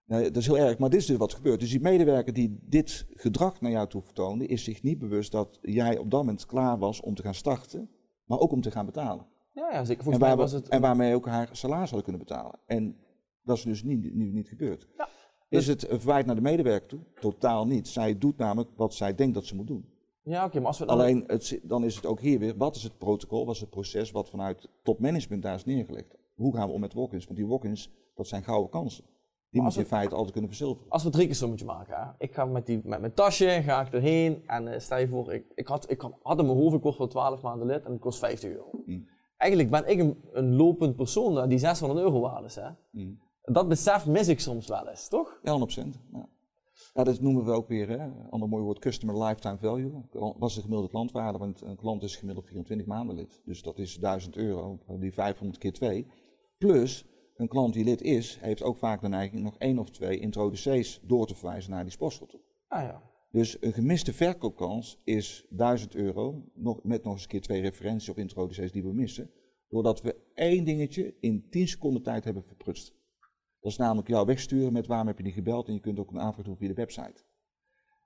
[0.07, 1.61] Nee, dat is heel erg, maar dit is dus wat gebeurt.
[1.61, 5.59] Dus die medewerker die dit gedrag naar jou toe vertoonde, is zich niet bewust dat
[5.63, 7.91] jij op dat moment klaar was om te gaan starten,
[8.25, 9.33] maar ook om te gaan betalen.
[9.55, 10.13] Ja, ja zeker.
[10.13, 10.69] En, waar, was het...
[10.69, 12.59] en waarmee ook haar salaris hadden kunnen betalen.
[12.67, 12.97] En
[13.43, 14.89] dat is dus niet, niet, niet gebeurd.
[14.97, 15.09] Ja.
[15.49, 17.01] Is het een verwijt naar de medewerker toe?
[17.21, 17.89] Totaal niet.
[17.89, 19.93] Zij doet namelijk wat zij denkt dat ze moet doen.
[20.23, 20.99] Ja, oké, maar als we dan...
[20.99, 23.71] Alleen, het, dan is het ook hier weer, wat is het protocol, wat is het
[23.71, 26.17] proces wat vanuit topmanagement daar is neergelegd?
[26.35, 27.25] Hoe gaan we om met walk-ins?
[27.25, 29.05] Want die walk-ins, dat zijn gouden kansen.
[29.51, 30.91] Die moet je in feite altijd kunnen verzilveren.
[30.91, 32.05] Als we het rekensommetje maken, hè.
[32.19, 35.33] ik ga met, die, met mijn tasje ga ik erheen en eh, stel je voor,
[35.33, 37.93] ik, ik, had, ik had in mijn hoofd, ik kost voor 12 maanden lid en
[37.93, 38.71] het kost 50 euro.
[38.87, 39.07] Mm.
[39.45, 42.55] Eigenlijk ben ik een, een lopend persoon die 600 euro waard is.
[42.55, 42.69] Hè.
[42.91, 43.19] Mm.
[43.43, 45.41] Dat besef mis ik soms wel eens, toch?
[45.43, 45.89] Ja, 100%.
[46.13, 46.29] Ja.
[46.95, 49.93] Ja, dat noemen we ook weer, hè, een ander mooi woord, customer lifetime value.
[50.13, 51.39] Wat is de gemiddelde klantwaarde?
[51.39, 53.43] Want een klant is gemiddeld 24 maanden lid.
[53.45, 56.07] Dus dat is 1000 euro, die 500 keer 2.
[56.59, 60.19] Plus, een klant die lid is, heeft ook vaak de neiging nog één of twee
[60.19, 62.41] introducees door te verwijzen naar die sportschool toe.
[62.69, 63.03] Ah ja.
[63.35, 68.09] Dus een gemiste verkoopkans is 1000 euro, nog, met nog eens een keer twee referenties
[68.09, 69.31] of introducees die we missen.
[69.69, 72.95] Doordat we één dingetje in 10 seconden tijd hebben verprutst.
[73.61, 76.11] Dat is namelijk jou wegsturen met waarom heb je niet gebeld en je kunt ook
[76.11, 77.23] een aanvraag doen via de website.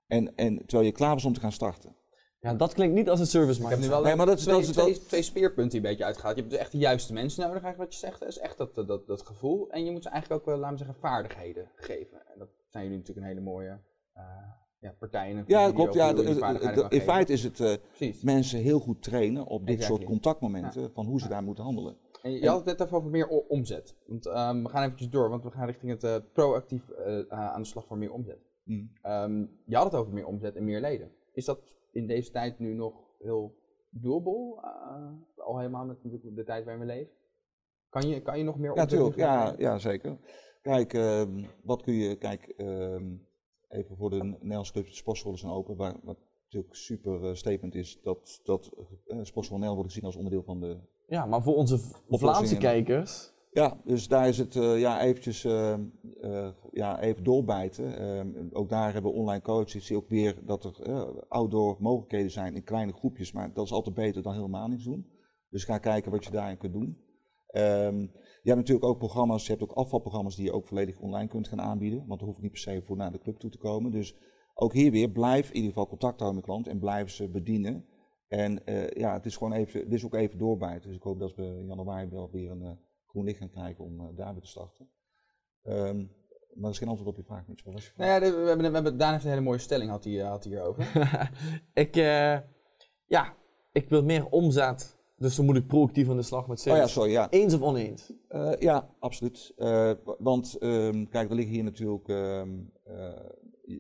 [0.07, 1.97] En, en terwijl je klaar was om te gaan starten.
[2.41, 4.45] ja, dat klinkt niet als een service Ik heb nu wel Nee, maar dat is-
[4.45, 6.35] twee, dat is- twee, speerpunten die een beetje uitgehaald.
[6.35, 8.21] Je hebt dus echt de juiste mensen nodig, eigenlijk wat je zegt.
[8.21, 9.71] Dat is echt dat, dat, dat gevoel.
[9.71, 12.27] En je moet ze eigenlijk ook, wel, laten we zeggen, vaardigheden geven.
[12.27, 13.81] En dat zijn jullie natuurlijk een hele mooie
[14.13, 15.31] eh ja, partij.
[15.31, 15.95] in een Ja, klopt.
[15.95, 17.75] Ja, de- de- in feite is het eh,
[18.23, 19.97] mensen heel goed trainen op dit Exactly.
[19.97, 21.97] soort contactmomenten van hoe ze daar moeten handelen.
[22.23, 23.97] En je had het net even over meer omzet.
[24.07, 27.61] Want ehm, we gaan eventjes door, want we gaan richting het eh, proactief eh, aan
[27.63, 28.39] de slag voor meer omzet.
[28.65, 28.91] Mm.
[29.03, 31.11] Ehm, je had het over meer omzet en meer leden.
[31.33, 31.61] Is dat
[31.93, 33.55] in deze tijd nu nog heel
[33.91, 34.61] doable?
[35.37, 37.13] al helemaal met de, de tijd waarin we leven?
[37.89, 39.17] Kan je, kan je nog meer Ja, omzet natuurlijk.
[39.17, 40.19] nu Ja, ja, zeker.
[40.63, 42.55] Kijk, ehm, wat kun je, kijk,
[43.69, 47.75] even voor de Nederlandse clubs, de sportscholen zijn open, waar, wat natuurlijk super eh, statement
[47.75, 48.71] is, dat, dat
[49.07, 50.79] uh, sportschool Nel wordt gezien als onderdeel van de...
[51.07, 51.79] Ja, maar voor onze
[52.09, 57.99] Vlaamse kijkers, Ja, dus daar is het eh, ja, eventjes eh, ja, even doorbijten.
[57.99, 62.31] Ehm, ook daar hebben we online coaches, zie ook weer dat er eh, outdoor mogelijkheden
[62.31, 65.07] zijn in kleine groepjes, maar dat is altijd beter dan helemaal niets doen.
[65.51, 66.99] Dus ga kijken wat je daarin kunt doen.
[67.47, 68.07] Ehm,
[68.49, 71.49] je hebt natuurlijk ook programma's, je hebt ook afvalprogramma's die je ook volledig online kunt
[71.49, 72.07] gaan aanbieden.
[72.07, 73.91] Want dan hoef ik niet per se voor naar de club toe te komen.
[73.91, 74.17] Dus
[74.55, 77.87] ook hier weer, blijf in ieder geval contact houden met klant en blijf ze bedienen.
[78.29, 80.89] En eh, ja, het is gewoon even, het is ook even doorbijten.
[80.89, 82.73] Dus ik hoop dat we in januari wel weer een eh,
[83.07, 84.89] groen licht gaan krijgen om eh, daar weer te starten.
[85.63, 87.47] Ehm, maar dat is geen antwoord op je vraag.
[87.47, 88.07] Wat was je vraag?
[88.07, 90.45] Nou ja, we hebben, we hebben, Daan heeft een hele mooie stelling had hij, had
[90.45, 90.93] hij hierover.
[91.85, 92.39] ik, eh,
[93.07, 93.37] ja,
[93.73, 96.75] ik wil meer omzet, dus dan moet ik proactief aan de slag met oh ja,
[96.75, 96.93] sales.
[96.93, 97.31] sorry, ja.
[97.31, 98.13] Eens of oneens?
[98.29, 99.53] Eh, ja, absoluut.
[99.57, 99.67] Eh,
[100.05, 102.09] wa- want ehm, kijk, er liggen hier natuurlijk.
[102.09, 102.49] ehm,
[102.85, 103.75] eh,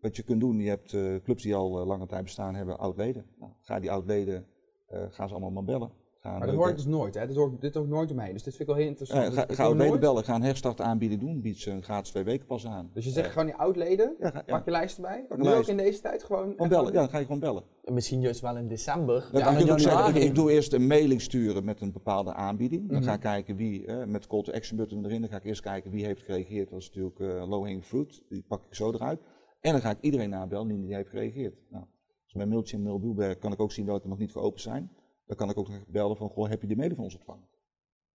[0.00, 3.26] wat je kunt doen, je hebt clubs die al lange tijd bestaan, hebben oud-leden.
[3.38, 4.46] Nou, ga die oud-leden,
[4.88, 5.90] gaan ze allemaal maar bellen.
[6.30, 7.26] Maar dat hoor ik dus nooit, hè?
[7.26, 8.32] Dit hoort, dit hoort nooit omheen.
[8.32, 9.34] Dus dit vind ik wel heel interessant.
[9.34, 11.82] Ga ik ga hoor oud-leden nooit- bellen, ga een herstart aanbieden doen, bied ze een
[11.82, 12.90] gratis twee weken pas aan.
[12.94, 15.26] Dus je zegt Eh, gewoon die oud-leden, ja, ga, ja, pak je lijst erbij.
[15.36, 16.50] Nu ook in deze tijd gewoon.
[16.50, 17.62] gewoon bellen, ja, dan ga je gewoon bellen.
[17.84, 19.28] En misschien juist wel in december.
[19.32, 22.88] Dan je ook zeggen, ik, ik doe eerst een mailing sturen met een bepaalde aanbieding.
[22.88, 23.06] Dan Mhm.
[23.06, 25.60] ga ik kijken wie, eh, met call to action button erin, dan ga ik eerst
[25.62, 26.70] kijken wie heeft gereageerd.
[26.70, 29.20] Dat is natuurlijk eh, low hanging fruit, die pak ik zo eruit.
[29.60, 31.54] En dan ga ik iedereen nabellen die niet heeft gereageerd.
[31.70, 31.84] Nou,
[32.24, 34.90] dus met Mailchimp en Mailblueberg kan ik ook zien welke nog niet geopend zijn.
[35.26, 37.48] Dan kan ik ook bellen van, goh, heb je de mail van ons ontvangen?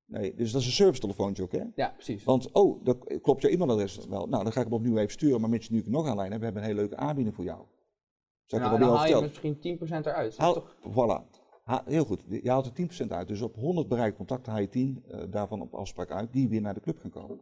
[0.04, 1.64] Nee, dus dat is een service telefoontje ook, hè?
[1.74, 2.24] Ja, precies.
[2.24, 4.26] Want, oh, dat klopt jouw e-mailadres wel.
[4.26, 6.44] Nou, dan ga ik hem opnieuw even sturen, maar met je nu nog aanlijnen, we
[6.44, 7.60] hebben een hele leuke aanbieding voor jou.
[7.60, 10.36] Ik Nou, dat dan al haal je misschien 10% eruit.
[10.36, 11.36] Haal, toch- voilà.
[11.64, 13.28] Ha- heel goed, je haalt er 10% uit.
[13.28, 16.60] Dus op 100 bereikt contacten haal je 10 eh, daarvan op afspraak uit, die weer
[16.60, 17.40] naar de club gaan komen.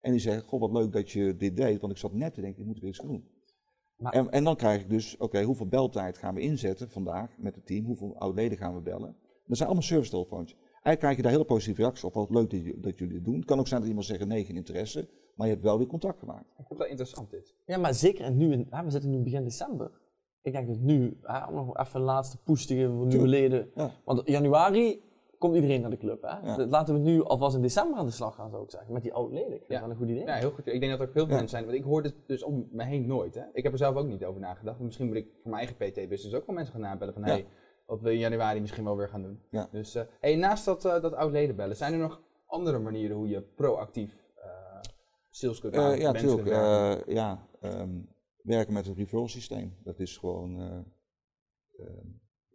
[0.00, 2.40] En die zeggen, goh, wat leuk dat je dit deed, want ik zat net te
[2.40, 3.28] denken, ik moet weer iets gaan doen.
[3.96, 7.54] Maar- En, en dan krijg ik dus, oké, hoeveel beltijd gaan we inzetten vandaag met
[7.54, 7.84] het team?
[7.84, 9.16] Hoeveel oud-leden gaan we bellen?
[9.46, 10.58] Dat zijn allemaal service telefoontjes.
[10.58, 12.14] Eigenlijk krijg je daar hele positieve reacties op.
[12.14, 13.34] Wat leuk dat, je- dat jullie het doen.
[13.36, 15.08] Het kan ook zijn dat iemand zegt, nee, geen interesse.
[15.34, 16.44] Maar je hebt wel weer contact gemaakt.
[16.44, 17.54] Ik vind het wel interessant dit.
[17.66, 19.90] Ja, maar zeker en nu, in, hè, we zitten nu begin december.
[20.42, 23.26] Ik denk dat nu, hè, om nog even een laatste push te geven voor nieuwe
[23.26, 23.70] leden.
[23.74, 23.90] Ja.
[24.04, 25.00] Want januari
[25.38, 26.22] komt iedereen naar de club.
[26.22, 26.38] Hè?
[26.46, 26.66] Ja.
[26.66, 28.92] Laten we nu alvast in december aan de slag gaan, zou ik zeggen.
[28.92, 29.52] Met die oud leden.
[29.54, 29.74] Ik vind Ja.
[29.74, 30.24] dat wel een goed idee.
[30.26, 30.66] Ja, heel goed.
[30.66, 31.64] Ik denk dat er ook veel mensen zijn.
[31.64, 33.34] Want ik hoor dit dus om me heen nooit.
[33.34, 33.42] Hè.
[33.52, 34.80] Ik heb er zelf ook niet over nagedacht.
[34.80, 37.14] Misschien moet ik voor mijn eigen PT-business ook wel mensen gaan nabellen.
[37.14, 37.46] Van hey,
[37.86, 39.40] wat we in januari misschien wel weer gaan doen.
[39.50, 39.68] Ja.
[39.72, 43.28] Dus eh, hey, naast dat, eh, dat oud-leden bellen, zijn er nog andere manieren hoe
[43.28, 44.80] je proactief eh
[45.30, 45.98] sales kunt maken?
[46.00, 47.06] ja, natuurlijk.
[47.06, 47.90] ja, ehm,
[48.42, 49.76] werken met het referral systeem.
[49.84, 50.78] Dat is gewoon eh,
[51.86, 52.06] ehm,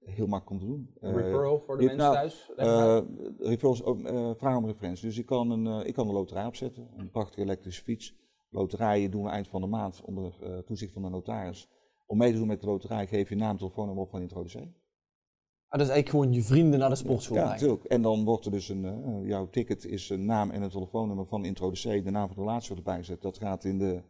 [0.05, 0.89] heel makkelijk om te doen.
[0.99, 2.51] Een Eh, referral voor de je- mensen nou, thuis?
[2.55, 2.99] Eh,
[3.39, 5.05] referrals, ook, eh, vraag om referentie.
[5.07, 8.15] Dus ik kan, een, eh, ik kan een loterij opzetten, een prachtige elektrische fiets.
[8.49, 11.69] Loterijen doen we eind van de maand onder eh, toezicht van de notaris.
[12.05, 14.73] Om mee te doen met de loterij geef je naam, telefoonnummer op van introducee.
[15.67, 17.83] Ah, dus eigenlijk gewoon je vrienden naar de sportschool Ja, natuurlijk.
[17.83, 21.25] En dan wordt er dus een, eh, jouw ticket is een naam en een telefoonnummer
[21.25, 23.21] van introducee, de naam van de relatie wordt erbij gezet.
[23.21, 24.01] Dat gaat in de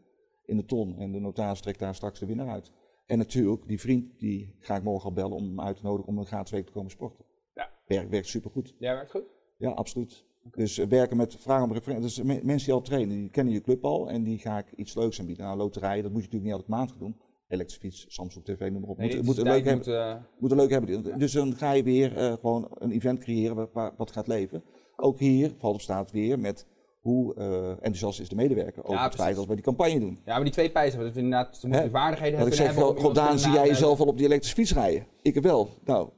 [0.45, 2.71] in de ton en de notaris trekt daar straks de winnaar uit.
[3.11, 6.07] En natuurlijk, die vriend, die ga ik morgen al bellen om hem uit te nodigen
[6.11, 7.25] om een gratis week te komen sporten.
[7.53, 7.69] Ja.
[7.85, 8.75] Werkt, werkt supergoed.
[8.79, 9.23] Ja, werkt goed.
[9.57, 10.25] Ja, absoluut.
[10.51, 12.03] Dus eh, werken met vragen om referentie.
[12.05, 14.71] Dus me- mensen die al trainen, die kennen je club al en die ga ik
[14.75, 15.45] iets leuks aanbieden.
[15.45, 17.15] Nou, loterijen, dat moet je natuurlijk niet elke maand doen.
[17.47, 18.97] Elektrische fiets, Samsung TV, noem maar op.
[18.97, 21.19] Nee, moet, een leuk hebben, eh, moet een leuk hebben.
[21.19, 24.63] Dus dan ga je weer eh, gewoon een event creëren waar- wat gaat leven.
[24.95, 26.67] Ook hier valt op staat weer met
[27.01, 30.19] hoe eh, enthousiast is de medewerker over Ja, het feit dat we die campagne doen.
[30.25, 31.91] ja, maar die twee pijzen, dat we inderdaad, ze moeten Hè?
[31.91, 32.75] vaardigheden Dat ik hebben.
[32.75, 35.05] zeg, hebben Daan, zie jij jezelf al op die elektrische fiets rijden?
[35.21, 35.69] Ik wel.
[35.85, 36.09] Nou,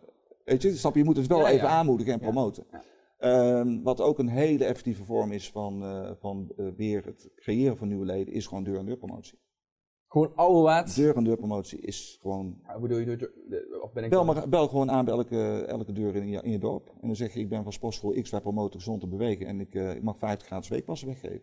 [0.45, 1.73] weet je, snap je, je moet het wel Ja, even ja.
[1.73, 2.65] aanmoedigen en promoten.
[3.17, 7.77] Ehm, wat ook een hele effectieve vorm is van, eh, van eh, weer het creëren
[7.77, 9.39] van nieuwe leden, is gewoon deur-en-deur promotie.
[10.13, 10.95] Gewoon ouderwets.
[10.95, 13.31] Deur-en-deur promotie is gewoon Ja, bedoel je,
[13.81, 16.51] of ben ik Bel, maar, bel gewoon aan bij elke, elke deur in je, in
[16.51, 16.87] je dorp.
[17.01, 19.45] En dan zeg je, ik ben van Sportschool X, wij promoten gezond te bewegen.
[19.45, 21.41] En ik, eh, ik mag 50 gratis weekpassen weggeven.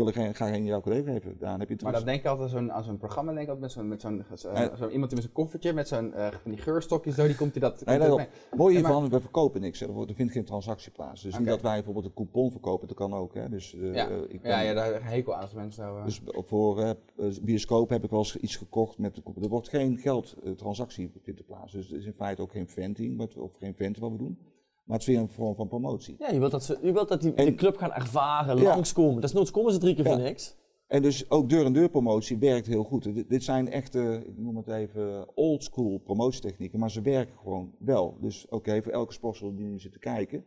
[0.00, 1.36] Ik wil er geen, ga geen jouw collega geven.
[1.38, 3.60] Daan, heb je Maar dan denk ik altijd zo'n, aan zo'n programma, denk ik altijd
[3.66, 4.76] met zo'n, met zo'n, zo, Eh.
[4.76, 7.60] zo iemand met zo'n koffertje, met zo'n, eh, van die geurstokjes zo, die komt hij
[7.60, 7.84] dat...
[7.84, 8.26] Nee, komt mee.
[8.56, 9.80] Mooi hiervan, we verkopen niks.
[9.80, 9.86] hè.
[9.86, 11.22] Er, wordt, er vindt geen transactie plaats.
[11.22, 11.50] Dus niet Oké.
[11.50, 13.34] dat wij bijvoorbeeld een coupon verkopen, dat kan ook.
[13.34, 13.48] Hè.
[13.48, 14.08] Dus, eh, Ja.
[14.28, 16.96] ik ben- Ja, ja, daar ik hekel aan als mensen eh, Dus voor
[17.42, 19.42] bioscoop heb ik wel eens iets gekocht met de coupon.
[19.42, 21.72] Er wordt geen geldtransactie vindt er plaats.
[21.72, 24.38] Dus het is in feite ook geen venting, of geen venten wat we doen.
[24.84, 26.16] Maar het is weer een vorm van promotie.
[26.18, 28.62] Ja, je wilt dat, ze, je wilt dat die En- de club gaan ervaren, Ja.
[28.62, 29.20] langskomen.
[29.20, 30.10] Desnoods komen ze drie keer Ja.
[30.14, 30.58] voor niks.
[30.86, 33.02] En dus ook deur-en-deur promotie werkt heel goed.
[33.14, 37.74] Dit, dit zijn echte, ik noem het even, old school promotietechnieken, maar ze werken gewoon
[37.78, 38.16] wel.
[38.20, 40.44] Dus oké, voor elke sportschool die nu zit te kijken,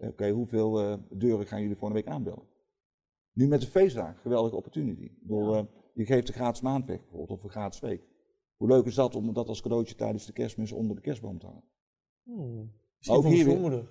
[0.00, 2.42] oké, hoeveel eh, deuren gaan jullie voor een week aanbellen?
[3.32, 5.02] Nu met de feestdagen, geweldige opportunity.
[5.02, 5.62] Ik bedoel, eh,
[5.94, 8.02] je geeft een gratis maand weg bijvoorbeeld, of een gratis week.
[8.56, 11.46] Hoe leuk is dat om dat als cadeautje tijdens de kerstmis onder de kerstboom te
[11.46, 11.64] hangen?
[12.24, 12.72] Hmm.
[13.00, 13.86] Misschien Ook voor mijn schoonmoeder.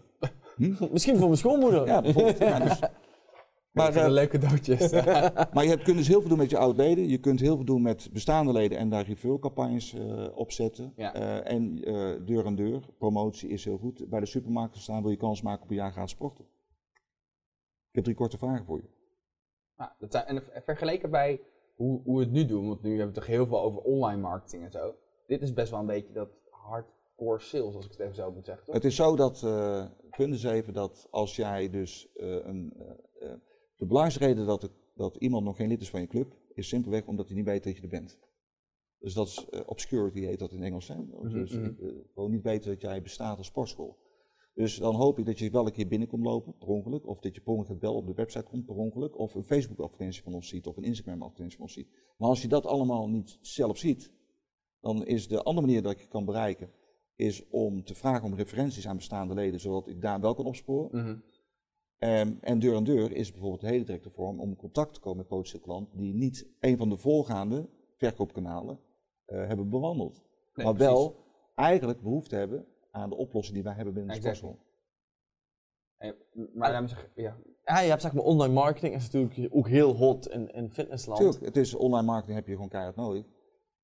[0.56, 0.92] Hm?
[0.94, 1.86] Misschien voor mijn schoonmoeder.
[1.86, 2.38] Ja, bijvoorbeeld.
[2.38, 2.80] ja, dus-
[3.72, 4.92] maar, eh, leuke doodjes.
[5.54, 7.08] Maar je hebt- kunt dus heel veel doen met je oud-leden.
[7.08, 10.94] Je kunt heel veel doen met bestaande leden en daar referral-campagnes eh, opzetten.
[10.96, 11.14] Ja.
[11.14, 14.10] Eh, en eh, deur aan deur, promotie is heel goed.
[14.10, 16.46] Bij de supermarkt staan wil je kans maken op een jaar gratis sporten.
[17.90, 18.90] Ik heb drie korte vragen voor je.
[19.78, 21.42] Nou, dat zijn, en vergeleken bij
[21.76, 23.82] hoe, hoe we het nu doen, want nu hebben we het toch heel veel over
[23.82, 24.94] online marketing en zo.
[25.28, 26.30] Dit is best wel een beetje dat
[27.20, 28.66] hardcore sales, als ik het even zo moet zeggen.
[28.66, 28.76] Toch?
[28.76, 29.86] Het is zo dat, eh
[30.18, 32.74] punt is even dat als jij dus eh, een...
[33.20, 33.34] eh,
[33.76, 36.68] de belangrijkste reden dat, het- dat iemand nog geen lid is van je club, is
[36.68, 38.20] simpelweg omdat hij niet weet dat je er bent.
[39.00, 40.88] Dus dat is obscurity heet dat in Engels.
[40.88, 40.96] Hè?
[41.30, 41.66] Dus mhm.
[41.66, 43.98] eh, gewoon niet weten dat jij bestaat als sportschool.
[44.54, 47.08] Dus dan hoop ik dat je wel een keer binnenkomt lopen, per ongeluk.
[47.08, 49.18] Of dat je per ongeluk bel op de website komt, per ongeluk.
[49.18, 51.90] Of een Facebook advertentie van ons ziet, of een Instagram advertentie van ons ziet.
[52.18, 54.12] Maar als je dat allemaal niet zelf ziet,
[54.80, 56.72] dan is de andere manier dat ik je kan bereiken,
[57.20, 60.90] is om te vragen om referenties aan bestaande leden, zodat ik daar wel kan opsporen.
[60.92, 61.16] Mhm.
[61.98, 65.00] Ehm, en deur aan deur is bijvoorbeeld een hele directe vorm om in contact te
[65.00, 68.80] komen met potentiële klanten die niet een van de voorgaande verkoopkanalen
[69.26, 70.22] eh, hebben bewandeld.
[70.54, 70.94] Nee, maar precies.
[70.94, 71.16] wel
[71.56, 74.50] eigenlijk behoefte hebben aan de oplossing die wij hebben binnen de Exactly.
[74.50, 74.68] sportschool.
[75.98, 79.56] En- maar daarom zeg ik, ja, Ja, je hebt zeg maar online marketing, is natuurlijk
[79.56, 81.20] ook heel hot in, in fitnessland.
[81.20, 83.26] Tuurlijk, het is online marketing heb je gewoon keihard nodig.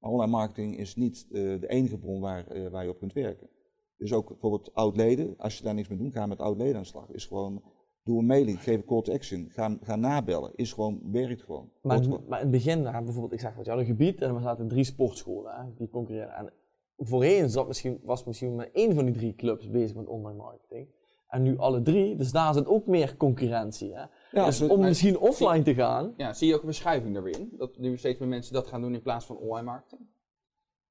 [0.06, 3.50] Online marketing is niet eh, de enige bron waar, eh, waar je op kunt werken.
[3.98, 6.88] Dus ook bijvoorbeeld oud-leden, als je daar niks mee doet, ga met oud-leden aan de
[6.88, 7.12] slag.
[7.12, 7.64] Is gewoon,
[8.04, 10.52] doe een mailing, geef een call to action, ga, ga nabellen.
[10.56, 11.72] Is gewoon, werkt gewoon.
[11.82, 12.24] Maar, gewoon.
[12.28, 14.84] maar in het begin, nou, bijvoorbeeld, ik zeg wat, een gebied en er zaten drie
[14.84, 16.36] sportscholen hè, die concurreren.
[16.36, 16.54] En
[16.98, 20.88] voorheen zat misschien, was misschien maar één van die drie clubs bezig met online marketing.
[21.28, 23.94] En nu alle drie, dus daar zit ook meer concurrentie.
[23.94, 24.06] Hè.
[24.36, 27.40] Ja, dus om misschien offline te gaan, ja, zie je ook een verschuiving er weer
[27.40, 27.54] in?
[27.58, 30.08] Dat nu steeds meer mensen dat gaan doen in plaats van online marketing?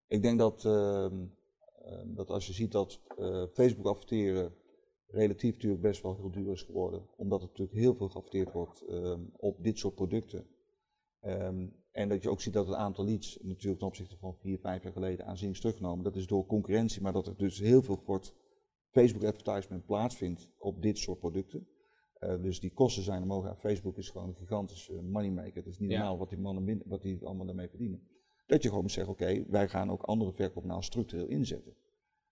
[0.07, 1.25] Ik denk dat, ehm,
[1.85, 4.55] ehm, dat als je ziet dat eh, Facebook adverteren
[5.07, 8.85] relatief natuurlijk best wel heel duur is geworden, omdat er natuurlijk heel veel geadverteerd wordt
[8.89, 10.47] ehm, op dit soort producten.
[11.21, 14.59] Ehm, en dat je ook ziet dat het aantal leads natuurlijk ten opzichte van vier,
[14.59, 16.05] vijf jaar geleden aanzienlijk is teruggenomen.
[16.05, 18.35] Dat is door concurrentie, maar dat er dus heel veel wordt
[18.91, 21.69] Facebook advertisement plaatsvindt op dit soort producten.
[22.25, 23.59] Eh, dus die kosten zijn omhoog.
[23.59, 25.55] Facebook is gewoon een gigantische moneymaker.
[25.57, 25.97] Het is niet Ja.
[25.99, 28.03] normaal wat die mannen wat die allemaal daarmee verdienen.
[28.47, 31.75] Dat je gewoon moet zeggen, oké, wij gaan ook andere verkoopkanalen structureel inzetten.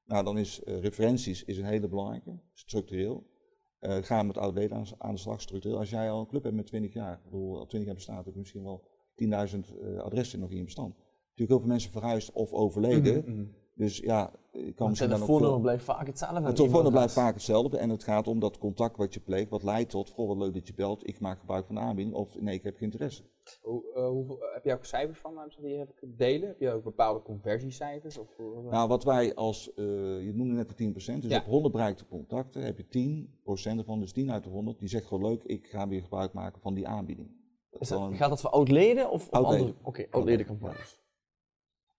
[0.04, 3.30] Nou, dan is eh, referenties is een hele belangrijke, structureel.
[3.78, 5.78] Eh ga met oud-leden aan, aan de slag, structureel.
[5.78, 8.24] Als jij al een club hebt met 20 jaar, ik bedoel, al 20 jaar bestaat,
[8.24, 10.94] heb je misschien wel 10.000 eh, adressen nog in je bestand.
[10.96, 13.18] Natuurlijk heel veel mensen verhuisd of overleden.
[13.26, 13.46] Mhm, mhm.
[13.82, 15.60] Dus ja, ik kan het misschien dan ook telefoonnummer veel...
[15.60, 16.42] blijft vaak hetzelfde.
[16.42, 19.62] Het telefoonnummer blijft vaak hetzelfde en het gaat om dat contact wat je pleegt, wat
[19.62, 22.40] leidt tot, goh wat leuk dat je belt, ik maak gebruik van de aanbieding of
[22.40, 23.22] nee, ik heb geen interesse.
[23.62, 26.48] Hoe, eh, hoeveel, heb je ook cijfers van eh, die je delen?
[26.48, 28.18] Heb je ook bepaalde conversiecijfers?
[28.18, 28.28] Of,
[28.70, 29.84] Nou, wat wij als, eh,
[30.24, 31.38] je noemde net de 10%, dus Ja.
[31.38, 35.06] op 100 bereikte contacten heb je 10% ervan, dus 10 uit de 100, die zegt
[35.06, 37.28] gewoon leuk, ik ga weer gebruik maken van die aanbieding.
[37.70, 39.60] Dat, een- gaat dat voor oud-leden of, of Oud-leden.
[39.60, 39.78] andere?
[39.82, 41.00] Oké, oud-ledencampagnes.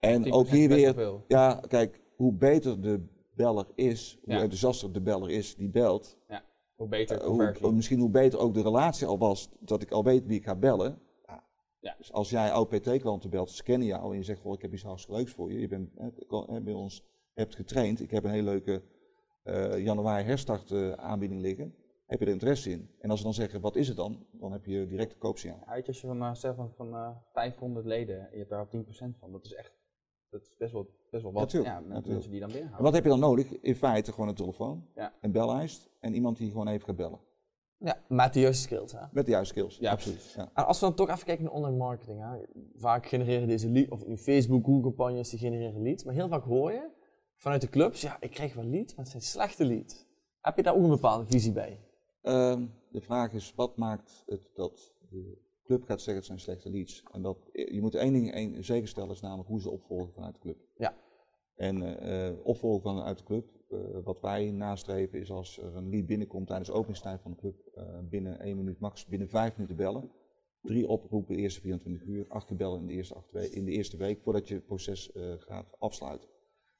[0.03, 4.39] En 10% ook hier weer, ja, kijk, hoe beter de beller is, hoe Ja.
[4.39, 6.17] enthousiaster de beller is die belt,
[6.75, 7.65] Hoe beter conversie.
[7.65, 10.43] hoe, misschien hoe beter ook de relatie al was, dat ik al weet wie ik
[10.43, 10.99] ga bellen.
[11.25, 11.43] Ja.
[11.79, 11.95] Ja.
[11.97, 15.17] Dus als jij oud-PT-klanten belt, ze kennen jou en je zegt, ik heb iets hartstikke
[15.19, 15.59] leuks voor je.
[15.59, 15.89] Je bent,
[16.47, 18.81] hè, bij ons hebt getraind, ik heb een hele leuke
[19.43, 21.75] eh, januari herstart eh, aanbieding liggen.
[22.05, 22.89] Heb je er interesse in?
[22.99, 24.25] En als ze dan zeggen, wat is het dan?
[24.31, 25.63] Dan heb je direct de koopsignaal.
[25.65, 28.59] Ja, je, als je van, zegt van, van eh, 500 leden en je hebt daar
[28.59, 29.71] al 10% van, dat is echt,
[30.33, 31.41] dat is best wel, best wel wat.
[31.41, 32.13] Natuurlijk, ja, met natuurlijk.
[32.13, 32.85] mensen die dan En binnenhouden.
[32.91, 33.59] wat heb je dan nodig?
[33.61, 35.13] In feite gewoon een telefoon, Ja.
[35.21, 37.19] een bellijst en iemand die gewoon even gaat bellen.
[37.77, 38.91] Ja, met de juiste skills.
[38.91, 38.99] Hè?
[39.11, 39.77] Met de juiste skills.
[39.77, 40.33] Ja, absoluut.
[40.35, 40.49] Ja.
[40.53, 42.19] En als we dan toch even kijken naar online marketing.
[42.21, 42.37] Hè.
[42.75, 46.03] Vaak genereren deze leads, of nu Facebook, Google campagnes, die genereren leads.
[46.03, 46.89] Maar heel vaak hoor je
[47.37, 50.05] vanuit de clubs, ja, ik krijg wel leads, maar het zijn slechte leads.
[50.41, 51.79] Heb je daar ook een bepaalde visie bij?
[52.21, 56.69] Ehm, de vraag is, wat maakt het dat de club gaat zeggen het zijn slechte
[56.69, 57.03] leads?
[57.11, 60.33] En dat, je moet één ding één, zeker stellen, is namelijk hoe ze opvolgen vanuit
[60.33, 60.57] de club.
[60.77, 60.95] Ja.
[61.55, 66.05] En eh, opvolgen vanuit de club, eh, wat wij nastreven is als er een lead
[66.05, 69.75] binnenkomt tijdens de openingstijd van de club, eh, binnen één minuut, max binnen vijf minuten
[69.77, 70.11] bellen.
[70.61, 73.65] Drie oproepen de eerste 24 uur, acht keer bellen in de eerste, acht we- in
[73.65, 76.29] de eerste week voordat je het proces gaat afsluiten.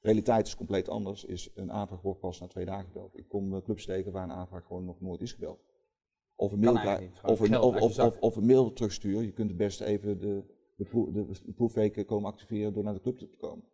[0.00, 3.18] De realiteit is compleet anders, is een aanvraag wordt pas na twee dagen gebeld.
[3.18, 5.60] Ik kom clubs tegen waar een aanvraag gewoon nog nooit is gebeld.
[6.36, 6.72] Of een, mail,
[7.22, 9.24] of, een, of, of, of, of een mail terugsturen.
[9.24, 10.44] Je kunt het best even de,
[10.76, 13.64] de, de, de proefweken komen activeren door naar de club te komen.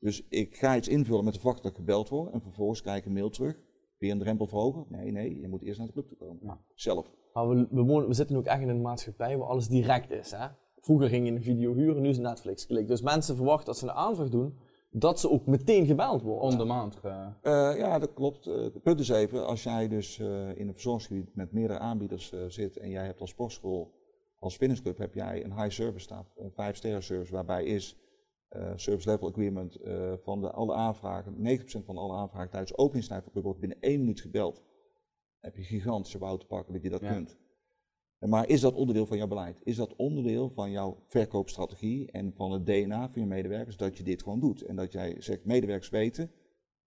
[0.00, 2.98] Dus ik ga iets invullen met de verwachting dat ik gebeld word en vervolgens krijg
[2.98, 3.60] ik een mail terug.
[3.98, 4.86] Weer een drempel verhogen?
[4.88, 6.38] Nee, nee, je moet eerst naar de club toe komen.
[6.42, 6.60] Ja.
[6.74, 7.10] Zelf.
[7.32, 10.30] Maar we, we, wonen- we zitten ook echt in een maatschappij waar alles direct is.
[10.30, 10.46] Hè?
[10.80, 12.88] Vroeger ging je een video huren, nu is Netflix klik.
[12.88, 14.54] Dus mensen verwachten als ze een aanvraag doen,
[14.90, 16.42] dat ze ook meteen gebeld worden.
[16.42, 16.96] On demand.
[16.96, 18.46] ge- Eh, ja, dat klopt.
[18.46, 22.32] Eh, Het punt is even, als jij dus eh, in een verzorgingsgebied met meerdere aanbieders
[22.32, 23.92] eh, zit en jij hebt als sportschool,
[24.38, 27.96] als fitnessclub, heb jij een high service staf, een 5 sterren service, waarbij is
[28.48, 32.78] eh, service level agreement eh, van de, alle aanvragen, 90% van alle aanvragen tijdens de
[32.78, 34.54] openingstijd van de club wordt binnen één minuut gebeld.
[34.54, 34.64] Dan
[35.50, 37.12] heb je gigantische bouw te pakken dat je dat Ja.
[37.12, 37.36] kunt.
[38.18, 39.60] Maar is dat onderdeel van jouw beleid?
[39.64, 44.02] Is dat onderdeel van jouw verkoopstrategie en van het DNA van je medewerkers dat je
[44.02, 44.62] dit gewoon doet?
[44.62, 46.30] En dat jij zegt, medewerkers weten,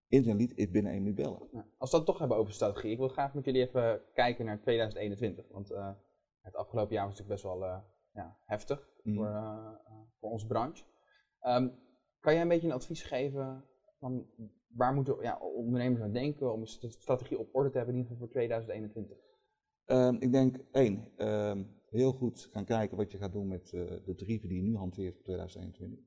[0.08, 1.48] lead is binnen één minuut bellen.
[1.52, 1.66] Ja.
[1.78, 4.60] Als we het toch hebben over strategie, ik wil graag met jullie even kijken naar
[4.60, 5.48] 2021.
[5.50, 5.90] Want eh,
[6.40, 7.78] het afgelopen jaar was natuurlijk best wel eh,
[8.12, 9.16] ja, heftig Mhm.
[9.16, 9.68] voor, eh,
[10.20, 10.84] voor onze branche.
[11.40, 11.68] Ehm,
[12.20, 13.64] kan jij een beetje een advies geven
[13.98, 14.26] van
[14.68, 18.00] waar moeten ja, ondernemers aan denken om een st- strategie op orde te hebben, in
[18.00, 19.16] ieder geval voor 2021?
[19.84, 23.84] Ehm, ik denk één, ehm, heel goed gaan kijken wat je gaat doen met eh,
[24.04, 25.98] de tarieven die je nu hanteert voor 2021.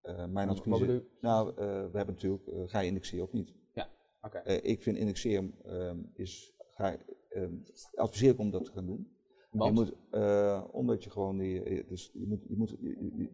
[0.00, 3.32] Eh, mijn advies is, bedoel nou, eh, we hebben natuurlijk, eh, ga je indexeren of
[3.32, 3.54] niet?
[4.22, 4.38] Oké.
[4.38, 6.96] Eh, ik vind indexeren ehm, is, ga,
[7.28, 7.54] ehm,
[7.94, 9.08] adviseer ik om dat te gaan doen.
[9.50, 9.92] Je moet,
[10.72, 12.88] omdat je gewoon, die, dus je, moet, je, moet, je,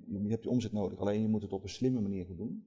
[0.06, 2.36] je- je hebt je omzet nodig, alleen je moet het op een slimme manier gaan
[2.36, 2.66] doen.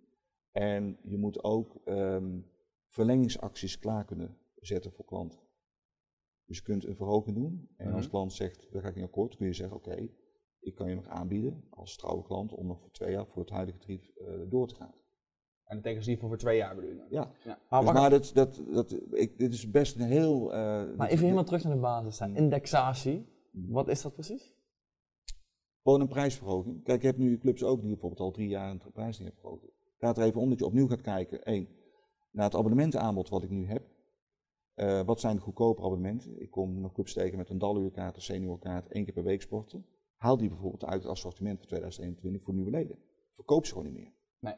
[0.51, 2.39] En je moet ook ehm,
[2.87, 5.39] verlengingsacties klaar kunnen zetten voor klanten.
[6.45, 8.09] Dus je kunt een verhoging doen en als Mhm.
[8.09, 10.09] klant zegt, daar ga ik niet akkoord, dan kun je zeggen, oké,
[10.59, 13.51] ik kan je nog aanbieden als trouwe klant om nog voor twee jaar voor het
[13.51, 14.93] huidige tarief eh, door te gaan.
[15.63, 16.95] En dat betekent in ieder geval voor twee jaar bedoel je?
[16.97, 17.05] dan?
[17.09, 17.59] Ja, Ja.
[17.69, 20.53] Maar, dus, maar dat, dat, dat, ik, dit is best een heel...
[20.53, 22.19] eh, maar even helemaal terug naar de basis.
[22.19, 22.27] Hè.
[22.27, 22.35] Mm.
[22.35, 23.71] Indexatie, Mm.
[23.71, 24.55] wat is dat precies?
[25.83, 26.83] Gewoon een prijsverhoging.
[26.83, 29.41] Kijk, je hebt nu clubs ook die bijvoorbeeld al drie jaar een prijs niet hebben
[29.41, 29.65] verhoogd.
[29.97, 31.43] Gaat er even om dat je opnieuw gaat kijken.
[31.43, 31.67] één,
[32.31, 33.87] naar het abonnementenaanbod wat ik nu heb.
[34.73, 36.41] Eh, wat zijn de goedkope abonnementen?
[36.41, 39.85] Ik kom nog clubs tegen met een daluurkaart, een seniorkaart, één keer per week sporten.
[40.15, 42.97] Haal die bijvoorbeeld uit het assortiment voor 2021 voor nieuwe leden.
[43.35, 44.13] Verkoop ze gewoon niet meer.
[44.39, 44.55] Nee.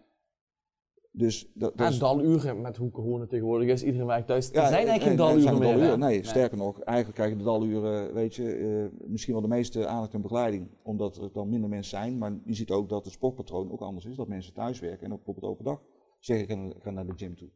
[1.11, 4.47] Dus dat, dat is- daluren met hoe corona tegenwoordig is, iedereen werkt thuis.
[4.47, 5.73] er zijn eh, eigenlijk nee, geen daluren meer.
[5.77, 5.99] daluren.
[5.99, 10.13] Nee, sterker nog, eigenlijk krijgen de daluren, weet je, eh, misschien wel de meeste aandacht
[10.13, 12.17] en begeleiding, omdat er dan minder mensen zijn.
[12.17, 15.11] Maar je ziet ook dat het sportpatroon ook anders is, dat mensen thuis werken en
[15.11, 15.81] ook bijvoorbeeld overdag
[16.19, 17.49] zeggen, ik ga, naar de gym toe.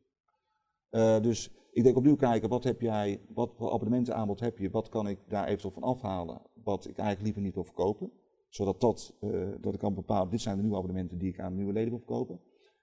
[1.22, 5.08] Dus ik denk opnieuw kijken, wat heb jij, wat voor abonnementenaanbod heb je, wat kan
[5.08, 8.12] ik daar eventueel van afhalen, wat ik eigenlijk liever niet wil verkopen.
[8.50, 9.30] Zodat dat, eh,
[9.62, 11.98] dat ik kan bepalen, dit zijn de nieuwe abonnementen die ik aan nieuwe leden wil
[11.98, 12.40] verkopen.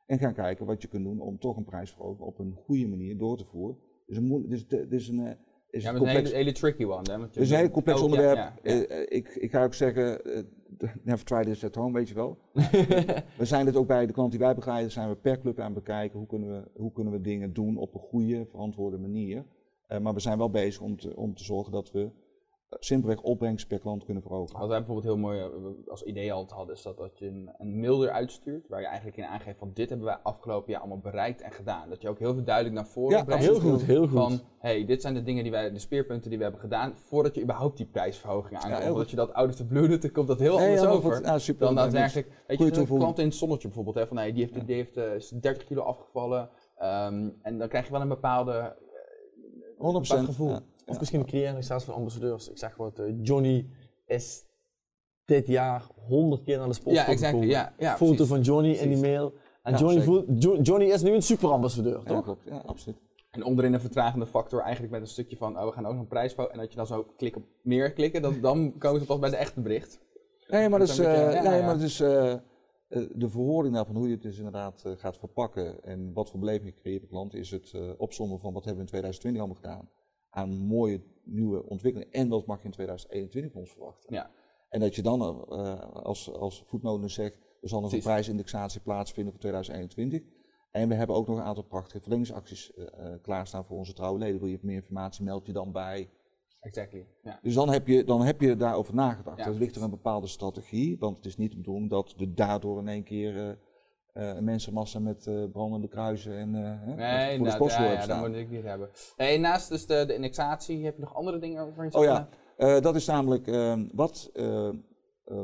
[0.06, 3.18] En gaan kijken wat je kunt doen om toch een prijsverhoging op een goede manier
[3.18, 3.78] door te voeren.
[4.06, 5.36] Dus een, moe- dus, dit is een, eh, is Ja, maar
[5.70, 7.10] is een complex, hele, hele tricky one.
[7.12, 7.18] Hè?
[7.18, 8.36] want is een heel complex ja, onderwerp.
[8.36, 8.82] ja, ja.
[8.82, 10.20] Eh, ik, ik ga ook zeggen,
[11.02, 12.38] never try this at home, weet je wel.
[13.38, 15.74] we zijn het ook bij de klant die wij begeleiden, zijn we per club aan
[15.74, 19.44] het bekijken hoe kunnen we, hoe kunnen we dingen doen op een goede, verantwoorde manier.
[19.86, 22.10] Eh, maar we zijn wel bezig om te, om te zorgen dat we
[22.70, 24.58] simpelweg opbrengst per klant kunnen verhogen.
[24.58, 27.50] Wat wij bijvoorbeeld heel mooi eh, als idee altijd hadden, is dat, dat je een,
[27.58, 30.80] een mail eruit stuurt, waar je eigenlijk in aangeeft van dit hebben wij afgelopen jaar
[30.80, 31.88] allemaal bereikt en gedaan.
[31.88, 33.44] Dat je ook heel veel duidelijk naar voren Ja, brengt.
[33.44, 34.18] Heel goed, heel goed.
[34.18, 37.34] Van, hey, dit zijn de dingen die wij, de speerpunten die we hebben gedaan, voordat
[37.34, 38.82] je überhaupt die prijsverhoging aankomt.
[38.82, 40.82] heel Omdat je dat out of the blue doet, dan komt dat heel Nee, anders
[40.82, 41.22] ja, over.
[41.22, 41.66] Ja, super.
[41.66, 44.66] dan daadwerkelijk, weet je, een klant in het zonnetje bijvoorbeeld, hè, van hey, die heeft,
[44.66, 46.48] die heeft eh, is 30 kilo afgevallen.
[46.76, 48.74] ehm, en dan krijg je wel een bepaalde, eh,
[49.78, 50.08] 100%.
[50.08, 50.48] bepaald gevoel.
[50.50, 50.60] ja.
[50.86, 52.48] Of misschien de creëren zelfs van ambassadeurs.
[52.50, 53.66] Ik zeg wat, eh, Johnny
[54.06, 54.44] is
[55.24, 57.48] dit jaar honderd keer naar de sport Ja, exact, gekomen.
[57.48, 58.28] ja, ja, Foto precies.
[58.28, 59.32] van Johnny in die mail.
[59.62, 60.24] En Ja, Johnny, zeker.
[60.24, 62.24] voelt, Jo- Johnny is nu een superambassadeur, Ja, toch?
[62.24, 62.44] klopt.
[62.44, 62.98] Ja, absoluut.
[63.30, 66.00] En onderin een vertragende factor eigenlijk met een stukje van, oh, we gaan ook nog
[66.02, 69.18] een prijs En dat je dan zo klikken, meer klikken, dan, dan komen ze pas
[69.18, 69.98] bij de echte bericht.
[70.48, 72.38] Nee, maar dat is, een eh, nee, maar eh, eh,
[73.14, 76.80] de verwoording daarvan hoe je het dus inderdaad gaat verpakken en wat voor beleving je
[76.80, 79.88] creëert per klant, is het eh opzommen van wat hebben we in 2020 allemaal gedaan
[80.36, 84.14] aan mooie nieuwe ontwikkelingen en wat mag je in 2021 van ons verwachten.
[84.14, 84.30] Ja.
[84.68, 89.32] En dat je dan eh, als, als voetnoten zegt, er zal nog een prijsindexatie plaatsvinden
[89.32, 90.22] voor 2021.
[90.70, 94.18] En we hebben ook nog een aantal prachtige verlengingsacties eh, eh, klaarstaan voor onze trouwe
[94.18, 94.40] leden.
[94.40, 96.10] Wil je meer informatie, meld je dan bij.
[96.60, 97.06] Exactly.
[97.22, 97.38] Ja.
[97.42, 99.38] Dus dan heb je, dan heb je daarover nagedacht.
[99.38, 102.34] Ja, er ligt er een bepaalde strategie, want het is niet de bedoeling dat we
[102.34, 103.58] daardoor in één keer
[104.16, 108.28] een mensenmassa met eh, brandende kruisen en eh, hè, voor de Nee, sportschool ja, dat
[108.28, 108.90] moet ik niet hebben.
[109.16, 112.28] Nee, naast dus de, de indexatie, heb je nog andere dingen waarvan je Oh ja,
[112.56, 114.74] eh, dat is namelijk, eh, wat, eh, eh,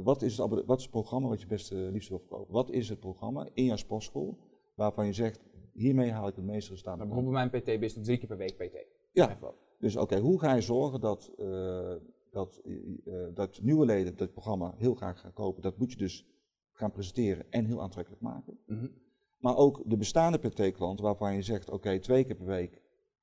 [0.02, 2.52] wat, is het, wat is het programma wat je best eh, liefst wil verkopen?
[2.52, 4.38] Wat is het programma in jouw sportschool
[4.74, 5.40] waarvan je zegt,
[5.72, 6.96] hiermee haal ik het meeste resultaat?
[6.96, 8.86] nou, bijvoorbeeld mijn PT business drie keer per week PT.
[9.12, 9.38] Ja,
[9.78, 11.94] dus oké, hoe ga je zorgen dat, eh,
[12.30, 15.62] dat, eh, dat nieuwe leden dat programma heel graag gaan kopen?
[15.62, 16.26] Dat moet je dus
[16.72, 18.58] gaan presenteren en heel aantrekkelijk maken.
[18.66, 18.86] Mhm.
[19.38, 22.80] Maar ook de bestaande PT-klant waarvan je zegt, oké, twee keer per week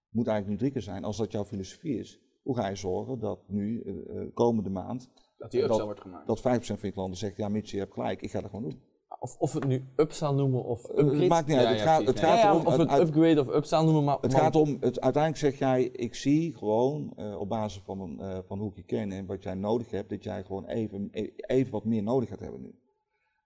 [0.10, 1.04] moet eigenlijk nu drie keer zijn.
[1.04, 5.52] Als dat jouw filosofie is, hoe ga je zorgen dat nu, eh, komende maand, Dat
[5.52, 6.28] die Dat- upsell wordt gemaakt.
[6.28, 8.70] dat 5% van je klanten zegt, ja Mitch, je hebt gelijk, ik ga dat gewoon
[8.70, 8.82] doen.
[9.20, 11.20] Of, of het nu upsell noemen of Eh, upgrade.
[11.20, 12.66] het maakt niet uit, Ja, het ja, gaat, het Ja, gaat ja, erom...
[12.66, 14.18] of het uit- upgrade of upsell noemen, maar...
[14.22, 18.60] Het maar- gaat om, het, uiteindelijk zeg jij, ik zie gewoon op basis van, van
[18.60, 21.86] hoe ik je ken en wat jij nodig hebt, dat jij gewoon even, even wat
[21.86, 22.74] meer nodig gaat hebben nu.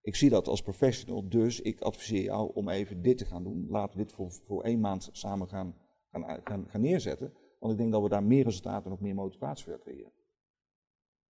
[0.04, 3.68] Ik zie dat als professional, dus ik adviseer jou om even dit te gaan doen.
[3.70, 5.76] Laten we dit voor, voor één maand samen gaan,
[6.12, 7.34] gaan, gaan, gaan neerzetten.
[7.60, 10.12] Want ik denk dat we daar meer resultaten en ook meer motivatie voor creëren.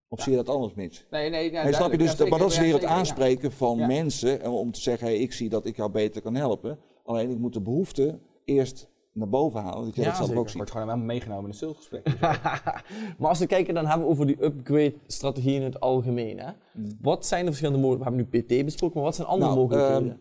[0.07, 1.05] Of zie je dat anders, Mitch?
[1.09, 1.97] Nee, nee, Nee, snap je?
[1.97, 2.87] Dus, Ja, maar dat is weer het ja.
[2.87, 6.79] aanspreken van mensen om te zeggen, hey, ik zie dat ik jou beter kan helpen.
[7.03, 10.37] Alleen ik moet de behoefte eerst naar boven halen, dat jij Ja, dat zeker.
[10.41, 10.51] ook.
[10.51, 12.19] Wordt gewoon helemaal meegenomen in een salesgesprek.
[13.19, 16.39] maar als we kijken, dan hebben we over die upgrade-strategie in het algemeen.
[16.39, 16.51] Hè?
[17.01, 18.19] Wat zijn de verschillende mogelijkheden?
[18.19, 20.19] We hebben nu PT besproken, maar wat zijn andere Nou, mogelijkheden?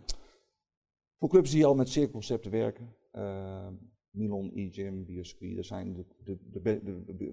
[1.18, 3.66] Voor clubs die al met cirkelconcepten werken, eh,
[4.10, 5.06] Milon, e-gym,
[5.56, 6.80] dat zijn de, de,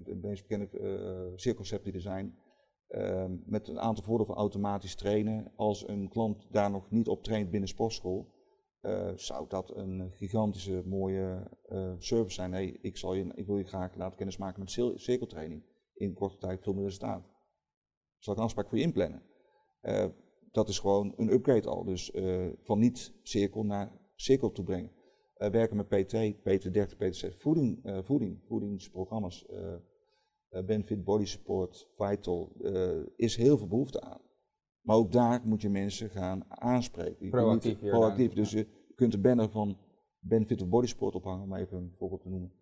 [0.04, 2.34] de, meest bekende eh cirkelconcepten die er zijn.
[2.86, 5.52] Eh, met een aantal voordelen van automatisch trainen.
[5.56, 8.26] Als een klant daar nog niet op traint binnen sportschool,
[8.80, 12.52] eh, zou dat een gigantische mooie eh, service zijn.
[12.52, 15.62] Hey, ik, zal je, ik wil je graag laten kennismaken met cir- cirkeltraining.
[15.94, 17.28] In korte tijd veel meer resultaat.
[18.18, 19.22] Zal ik een afspraak voor je inplannen?
[19.80, 20.06] Eh,
[20.50, 21.84] dat is gewoon een upgrade al.
[21.84, 22.10] Dus
[22.62, 24.92] van niet cirkel naar cirkel toe brengen.
[25.34, 29.46] Werken met PT, PT30, PT6, voeding, voeding, voedingsprogramma's,
[30.48, 32.52] Benefit Body Support, Vital,
[33.16, 34.20] is heel veel behoefte aan.
[34.80, 37.16] Maar ook daar moet je mensen gaan aanspreken.
[37.24, 38.32] Je Proactief proactief.
[38.32, 39.76] Dus je kunt de banner van
[40.20, 42.52] Benefit of Body Support ophangen, om even een voorbeeld te noemen.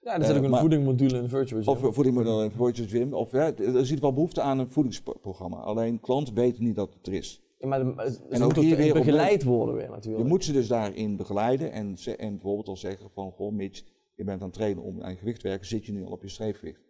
[0.00, 1.72] ja, er zit eh, ook een maar- voedingmodule in Virtual Gym.
[1.72, 3.14] Of eh, voedingmodel in Virtual Gym.
[3.14, 5.56] Of, ja, er is wel behoefte aan een voedingsprogramma.
[5.56, 7.42] Alleen klanten weten niet dat het er is.
[7.58, 10.28] Ja, maar de, ze En ook hier weer begeleid worden weer Je natuurlijk.
[10.28, 13.82] moet ze dus daarin begeleiden en, ze- en bijvoorbeeld al zeggen van, goh Mitch,
[14.14, 16.10] je bent aan het trainen om aan je gewicht te werken, zit je nu al
[16.12, 16.80] op je streefgewicht?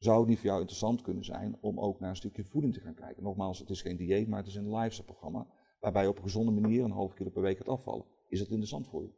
[0.00, 2.80] Zou het niet voor jou interessant kunnen zijn om ook naar een stukje voeding te
[2.80, 3.22] gaan kijken?
[3.22, 5.46] Nogmaals, het is geen dieet, maar het is een lifestyle programma
[5.80, 8.04] waarbij je op een gezonde manier een half kilo per week gaat afvallen.
[8.28, 9.12] Is dat interessant voor je?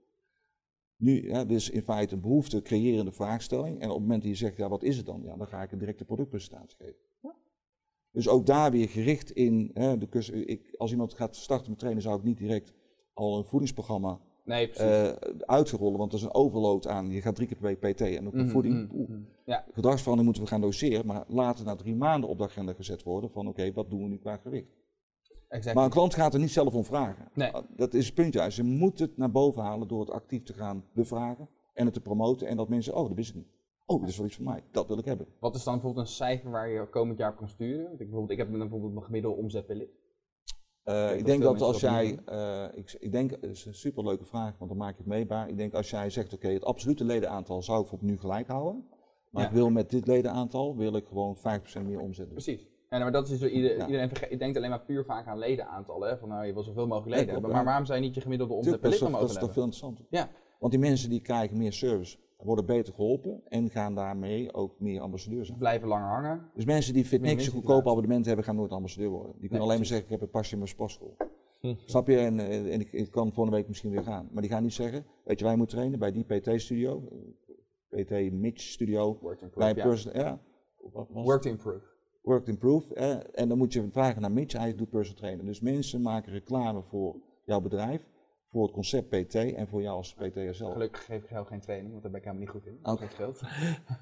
[0.96, 4.30] Nu, ja, dit is in feite een behoefte creërende vraagstelling en op het moment dat
[4.30, 5.22] je zegt, ja wat is het dan?
[5.22, 7.00] Ja, dan ga ik een directe productpresentatie geven.
[8.12, 11.78] Dus ook daar weer gericht in, hè, de kus, ik, als iemand gaat starten met
[11.78, 12.74] trainen zou ik niet direct
[13.12, 14.84] al een voedingsprogramma Nee, precies.
[14.86, 17.10] eh uitrollen, want dat is een overload aan.
[17.10, 18.92] Je gaat drie keer per week PT en ook een Mhm, voeding.
[18.92, 19.18] mhm.
[19.44, 23.02] Ja, Gedragsverandering moeten we gaan doseren, maar later na drie maanden op de agenda gezet
[23.02, 24.66] worden van oké, wat doen we nu qua gewicht?
[25.74, 27.28] Maar een klant gaat er niet zelf om vragen.
[27.34, 27.50] Nee.
[27.50, 28.56] Ah, Dat is het punt juist.
[28.56, 32.00] Je moet het naar boven halen door het actief te gaan bevragen en het te
[32.00, 33.48] promoten en dat mensen, oh dat wist ik niet.
[33.86, 34.62] Oh, dat is wel iets voor mij.
[34.70, 35.26] Dat wil ik hebben.
[35.38, 37.82] Wat is dan bijvoorbeeld een cijfer waar je komend jaar op kan sturen?
[37.82, 39.88] Want ik, bijvoorbeeld, ik heb bijvoorbeeld mijn gemiddelde omzet per lid.
[40.84, 43.64] Eh, ik dat denk veel dat als jij, dat eh, ik, ik denk, het is
[43.64, 45.48] een superleuke vraag, want dan maak je het meetbaar.
[45.48, 48.84] Ik denk als jij zegt, oké, het absolute ledenaantal zou ik voor nu gelijk houden.
[49.30, 49.48] Maar Ja.
[49.48, 52.34] ik wil met dit ledenaantal wil ik gewoon 5% meer omzet doen.
[52.34, 52.66] Precies.
[52.90, 53.86] Ja, maar dat is ieder, Ja.
[53.86, 56.08] iedereen denkt alleen maar puur vaak aan ledenaantallen.
[56.08, 56.18] Hè?
[56.18, 57.50] Van nou, je wil zoveel mogelijk leden Ja, hebben.
[57.50, 59.40] Maar waarom zou je niet je gemiddelde omzet per dat, lid dan dat is mogen
[59.46, 60.04] toch veel interessanter.
[60.10, 64.80] Ja, Want die mensen die krijgen meer service, worden beter geholpen en gaan daarmee ook
[64.80, 65.58] meer ambassadeur zijn.
[65.58, 66.50] blijven langer hangen.
[66.54, 69.30] Dus mensen die fit Meer niks een goedkoop abonnement hebben, gaan nooit ambassadeur worden.
[69.30, 71.16] Die kunnen Nee, alleen maar zeggen, ik heb een pasje in mijn sportschool.
[71.60, 71.74] Hm.
[71.84, 72.18] Snap je?
[72.18, 74.28] En, eh, en ik, ik kan volgende week misschien weer gaan.
[74.32, 77.08] Maar die gaan niet zeggen, weet je, wij moeten trainen bij die PT-studio,
[77.88, 80.10] PT Mitch Studio, Work to bij improve.
[80.12, 80.20] Ja.
[80.20, 80.40] ja,
[80.76, 81.16] wat was het?
[81.26, 81.92] Work to improve.
[82.22, 82.94] Work to Improve.
[82.94, 83.12] Hè?
[83.12, 85.44] En dan moet je vragen naar Mitch, hij doet personal trainer.
[85.44, 88.08] Dus mensen maken reclame voor jouw bedrijf,
[88.52, 90.72] voor het concept PT en voor jou als PT'er zelf.
[90.72, 92.78] Gelukkig geef ik zelf geen training, want daar ben ik helemaal niet goed in.
[92.82, 93.00] Oké.
[93.00, 93.40] Dat scheelt.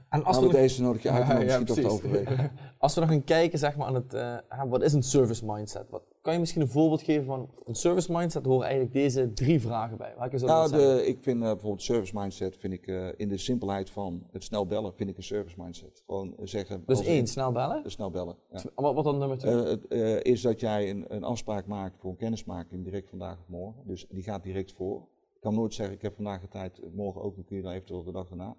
[0.08, 1.88] En als Nou, we, nog, deze nodig je uit om Ja, misschien ja, toch te
[1.88, 2.52] overwegen.
[2.78, 5.44] als we nog gaan kijken zeg maar, aan het, eh, ah, wat is een service
[5.46, 5.90] mindset?
[5.90, 8.44] Wat, kan je misschien een voorbeeld geven van een service mindset?
[8.44, 10.14] Horen eigenlijk deze drie vragen bij.
[10.18, 13.36] Welke zou Nou, de, ik vind eh, bijvoorbeeld service mindset, vind ik eh, in de
[13.36, 16.02] simpelheid van het snel bellen, vind ik een service mindset.
[16.06, 16.82] Gewoon eh, zeggen.
[16.86, 17.84] Dus één, snel bellen.
[17.84, 18.36] eh, snel bellen.
[18.50, 18.62] Ja.
[18.74, 20.22] Wat, wat dan nummer twee?
[20.22, 23.82] Is dat jij een, een afspraak maakt voor een kennismaking direct vandaag of morgen.
[23.86, 25.08] Dus die gaat direct voor.
[25.34, 27.72] Ik kan nooit zeggen, ik heb vandaag de tijd, morgen ook, dan kun je dan
[27.72, 28.56] eventueel de dag daarna.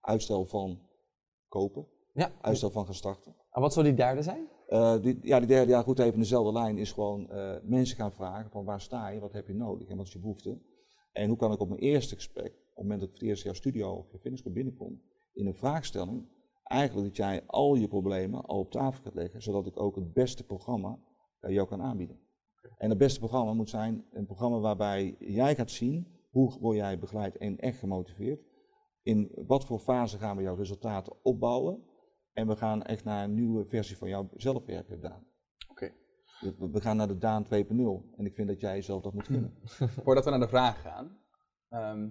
[0.00, 0.78] Uitstel van
[1.48, 2.32] kopen, ja.
[2.40, 3.34] uitstel van gaan starten.
[3.50, 4.48] En wat zou die derde zijn?
[4.66, 8.12] Eh, die, ja, die derde, ja goed, even dezelfde lijn is gewoon eh, mensen gaan
[8.12, 10.58] vragen van waar sta je, wat heb je nodig en wat is je behoefte.
[11.12, 13.30] En hoe kan ik op mijn eerste gesprek, op het moment dat ik voor het
[13.30, 15.02] eerst jouw studio of je fitnessclub binnenkom,
[15.32, 16.28] in een vraagstelling,
[16.62, 20.12] eigenlijk dat jij al je problemen al op tafel gaat leggen, zodat ik ook het
[20.12, 20.98] beste programma
[21.40, 22.20] eh, jou kan aanbieden.
[22.78, 26.98] En het beste programma moet zijn een programma waarbij jij gaat zien hoe word jij
[26.98, 28.40] begeleid en echt gemotiveerd.
[29.02, 31.82] In wat voor fase gaan we jouw resultaten opbouwen.
[32.36, 35.26] En we gaan echt naar een nieuwe versie van jou zelf werken, Daan.
[35.70, 35.92] Oké.
[36.40, 38.14] Dus we- gaan naar de Daan 2.0.
[38.16, 39.54] En ik vind dat jij zelf dat moet kunnen.
[40.04, 41.18] Voordat we naar de vraag gaan,
[41.68, 42.08] ehm,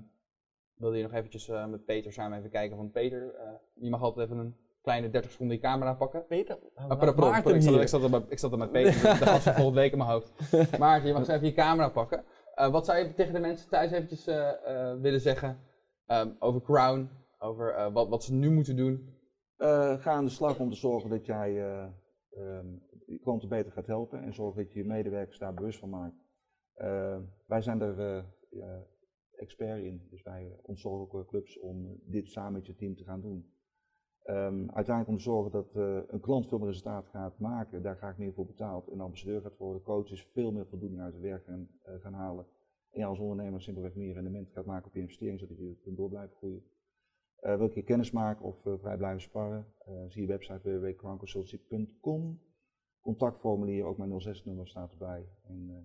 [0.75, 2.77] wilde je nog eventjes eh, met Peter samen even kijken.
[2.77, 6.25] Want Peter, eh, je mag altijd even een kleine 30 seconden je camera pakken.
[6.27, 6.59] Peter?
[6.75, 9.43] Ah, pardon, ik, zat, ik, zat er met, ik zat er met Peter, de gast
[9.43, 10.31] van volgende week in mijn hoofd.
[10.79, 12.23] Maarten, je mag eens even je camera pakken.
[12.55, 14.49] Eh, wat zou je tegen de mensen thuis eventjes eh,
[14.91, 15.59] eh, willen zeggen
[16.05, 17.09] ehm, over Crown,
[17.39, 19.13] over eh, wat, wat ze nu moeten doen?
[19.65, 21.87] Eh, ga aan de slag om te zorgen dat jij eh,
[22.29, 22.67] ehm,
[23.05, 24.21] je klanten beter gaat helpen.
[24.21, 26.15] En zorg dat je je medewerkers daar bewust van maakt.
[26.73, 28.25] Eh, wij zijn er
[29.35, 30.07] expert in.
[30.09, 33.53] Dus wij ontzorgen ook clubs om dit samen met je team te gaan doen.
[34.23, 35.75] Ehm, uiteindelijk om te zorgen dat
[36.07, 38.91] een klant veel meer resultaat gaat maken, daar ga ik meer voor betaald.
[38.91, 42.45] Een ambassadeur gaat worden, coaches veel meer voldoening uit het werk gaan, gaan halen.
[42.91, 46.09] En als ondernemer simpelweg meer rendement gaat maken op je investering, zodat je kunt door
[46.09, 46.63] blijven groeien.
[47.45, 49.65] Eh, wil ik je kennis maken of eh, vrij blijven sparren?
[49.85, 52.39] eh, zie je website www.crownconsultancy.com.
[53.01, 55.25] Contactformulier, ook mijn 06-nummer staat erbij.
[55.47, 55.75] En uh,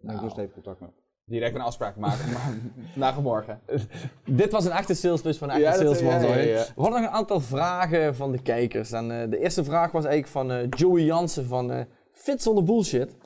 [0.00, 0.20] neem Nou.
[0.20, 1.02] rust even contact met me.
[1.26, 2.54] Direct een afspraak maken, maar
[2.92, 3.60] vandaag of morgen.
[4.24, 6.10] Dit was een echte salespitch van een echte Ja, salesman.
[6.12, 6.48] ja, ja, sorry.
[6.48, 6.64] ja.
[6.74, 8.92] We hadden nog een aantal vragen van de kijkers.
[8.92, 12.64] En eh, de eerste vraag was eigenlijk van eh, Joey Jansen van eh, Fit zonder
[12.64, 13.16] bullshit.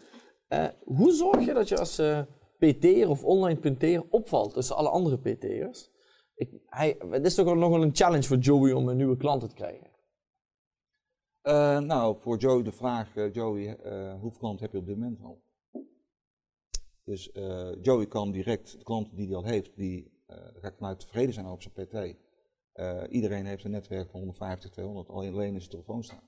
[0.49, 2.21] Eh, hoe zorg je dat je als eh,
[2.59, 5.91] PT'er of online PT'er opvalt tussen alle andere PT'ers?
[6.67, 9.55] Hij- Het is toch nog wel een challenge voor Joey om een nieuwe klanten te
[9.55, 9.87] krijgen.
[11.41, 14.97] Eh, nou, voor Joey de vraag, eh, Joey, eh, hoeveel klanten heb je op dit
[14.97, 15.43] moment al?
[17.05, 17.31] Dus
[17.83, 21.47] Joey kan direct de klanten die hij al heeft, die ga ik vanuit tevreden zijn
[21.47, 22.17] over zijn PT.
[23.11, 26.28] Iedereen heeft een netwerk van 150, 200, alleen in zijn telefoon staan.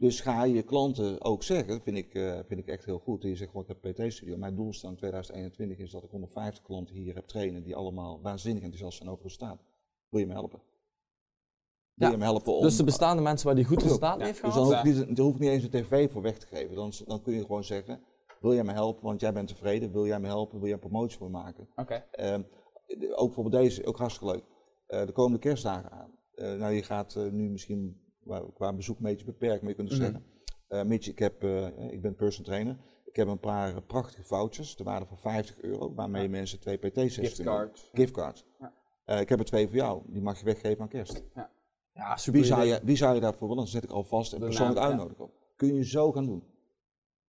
[0.00, 3.22] Dus ga je klanten ook zeggen, vind ik, eh, vind ik echt heel goed.
[3.22, 4.36] Je zegt gewoon, ik heb een PT-studio.
[4.36, 8.96] Mijn doelstelling 2021 is dat ik 150 klanten hier heb trainen die allemaal waanzinnig enthousiast
[8.96, 9.62] zijn over de staat.
[10.08, 10.60] Wil je me helpen?
[11.94, 12.62] Wil Ja, je me helpen om...
[12.62, 14.68] Dus de bestaande mensen waar die goed resultaat Ja, heeft Dus gehad?
[14.68, 16.74] dan hoef, je niet, dan hoef ik niet eens een tv voor weg te geven.
[16.74, 18.00] Dan, dan kun je gewoon zeggen,
[18.40, 19.92] wil jij me helpen, want jij bent tevreden.
[19.92, 21.68] Wil jij me helpen, wil jij een promotie voor me maken.
[21.76, 22.04] Oké.
[22.10, 22.42] Ehm,
[23.14, 24.44] ook bijvoorbeeld deze, ook hartstikke leuk.
[24.86, 26.18] Eh, de komende kerstdagen aan.
[26.34, 28.00] Eh, nou, je gaat nu misschien
[28.54, 30.06] qua, bezoek een beetje beperkt, maar je kunt dus Mhm.
[30.06, 30.24] zeggen,
[30.68, 32.76] eh Mitch, ik, heb, eh, ik ben personal trainer.
[33.04, 37.34] Ik heb een paar prachtige vouchers, de waarde van 50 euro, waarmee mensen twee PT-sessies
[37.34, 37.54] kunnen.
[37.54, 37.90] Giftcards.
[37.92, 38.44] Giftcards.
[38.58, 38.72] Ja.
[39.04, 41.22] Eh, ik heb er twee voor jou, die mag je weggeven aan kerst.
[41.92, 43.56] Ja, super Wie zou, je, wie zou je daarvoor willen?
[43.56, 44.90] Dan zet ik alvast een persoonlijk naam, ja.
[44.90, 45.32] uitnodigen op.
[45.56, 46.42] Kun je zo gaan doen.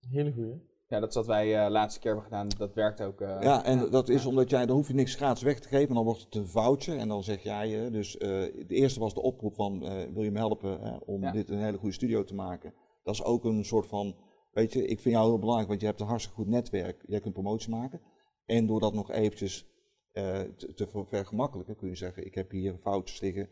[0.09, 0.69] Hele goeie.
[0.91, 2.47] Ja, dat is wat wij eh laatste keer hebben gedaan.
[2.57, 3.21] Dat werkt ook.
[3.21, 5.95] eh, Ja, en dat is omdat jij, dan hoef je niks gratis weg te geven,
[5.95, 9.21] dan wordt het een voucher en dan zeg jij, eh, dus de eerste was de
[9.21, 9.79] oproep van,
[10.13, 11.31] wil je me helpen om Ja.
[11.31, 12.73] dit een hele goede studio te maken.
[13.03, 14.15] Dat is ook een soort van,
[14.51, 17.19] weet je, ik vind jou heel belangrijk, want je hebt een hartstikke goed netwerk, jij
[17.19, 18.01] kunt promotie maken.
[18.45, 19.65] En door dat nog eventjes
[20.11, 23.49] te, te ver- vergemakkelijken, kun je zeggen, ik heb hier vouchers liggen,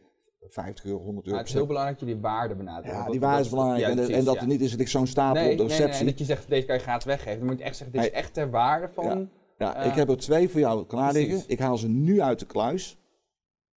[0.47, 1.29] 50 euro, 100 euro.
[1.29, 2.93] Maar het is heel belangrijk dat je die waarde benadert.
[2.93, 3.81] ja, die waarde is belangrijk.
[3.81, 4.41] ja, en, precies, en dat ja.
[4.41, 5.99] er niet is dat ik zo'n stapel nee, op de nee, nee, receptie.
[5.99, 7.39] en dat je zegt, deze kan je gratis weggeven.
[7.39, 9.05] Dan moet je echt zeggen, dit is echt ter waarde van...
[9.05, 9.27] Ja.
[9.57, 11.29] Ja, Eh, ik heb er twee voor jou klaar precies.
[11.29, 11.49] liggen.
[11.49, 12.97] Ik haal ze nu uit de kluis.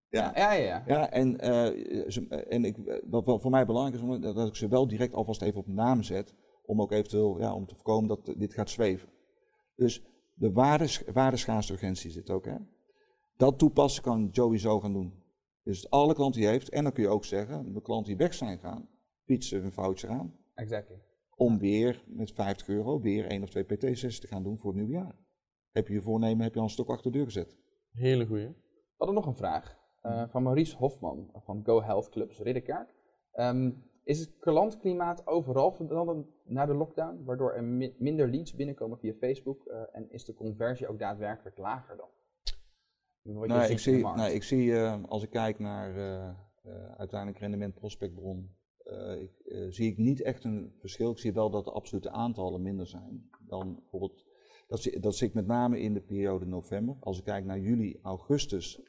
[0.09, 1.11] Ja, Ja, ja, ja.
[1.11, 2.77] en, eh, ze- en ik,
[3.11, 6.35] wat voor mij belangrijk is, dat ik ze wel direct alvast even op naam zet,
[6.65, 9.09] om ook eventueel ja, om te voorkomen dat dit gaat zweven.
[9.77, 10.03] Dus
[10.35, 12.55] de waardes, waardeschaarste zit ook, hè.
[13.37, 15.20] Dat toepassen kan Joey zo gaan doen.
[15.71, 18.35] Dus alle klanten die heeft, en dan kun je ook zeggen, de klanten die weg
[18.35, 18.89] zijn gaan,
[19.25, 20.97] biedt ze een voucher aan, Exactly.
[21.37, 24.81] om weer met 50 euro weer één of twee PT-sessies te gaan doen voor het
[24.81, 25.15] nieuwe jaar.
[25.71, 27.57] Heb je je voornemen, heb je al een stok achter de deur gezet.
[27.91, 28.47] Hele goeie.
[28.49, 28.55] We
[28.97, 32.95] hadden nog een vraag eh, van Maurice Hofman van Go Health Clubs Ridderkerk.
[33.33, 33.71] Ehm,
[34.05, 39.13] is het klantklimaat overal veranderd na de lockdown, waardoor er mi- minder leads binnenkomen via
[39.15, 42.09] Facebook eh, en is de conversie ook daadwerkelijk lager dan?
[43.23, 46.35] Wat Nee, ziet ik zie, nee, ik zie eh, als ik kijk naar eh, eh,
[46.97, 48.59] uiteindelijk rendement prospectbron,
[49.19, 49.31] ik,
[49.69, 51.11] zie ik niet echt een verschil.
[51.11, 54.25] Ik zie wel dat de absolute aantallen minder zijn dan bijvoorbeeld.
[54.67, 56.97] Dat zie, dat zie ik met name in de periode november.
[57.01, 58.81] Als ik kijk naar juli, augustus,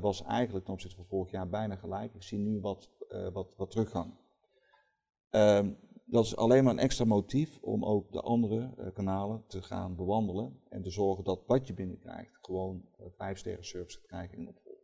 [0.00, 2.14] was eigenlijk ten opzichte van vorig jaar bijna gelijk.
[2.14, 2.90] Ik zie nu wat,
[3.32, 4.14] wat, wat teruggang.
[5.30, 5.70] Ehm,
[6.04, 9.96] dat is alleen maar een extra motief om ook de andere eh, kanalen te gaan
[9.96, 12.84] bewandelen en te zorgen dat wat je binnenkrijgt gewoon
[13.32, 14.82] sterren service gaat krijgen in opvolging.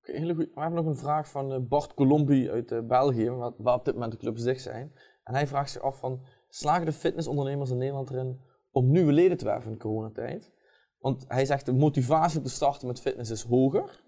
[0.00, 0.34] Oké, goeie.
[0.34, 3.94] We hebben nog een vraag van eh, Bart Colombi uit België, waar, waar op dit
[3.94, 4.92] moment de clubs dicht zijn.
[5.22, 8.40] En hij vraagt zich af van, slagen de fitnessondernemers in Nederland erin
[8.70, 10.52] om nieuwe leden te werven in coronatijd?
[10.98, 14.04] Want hij zegt de motivatie om te starten met fitness is hoger,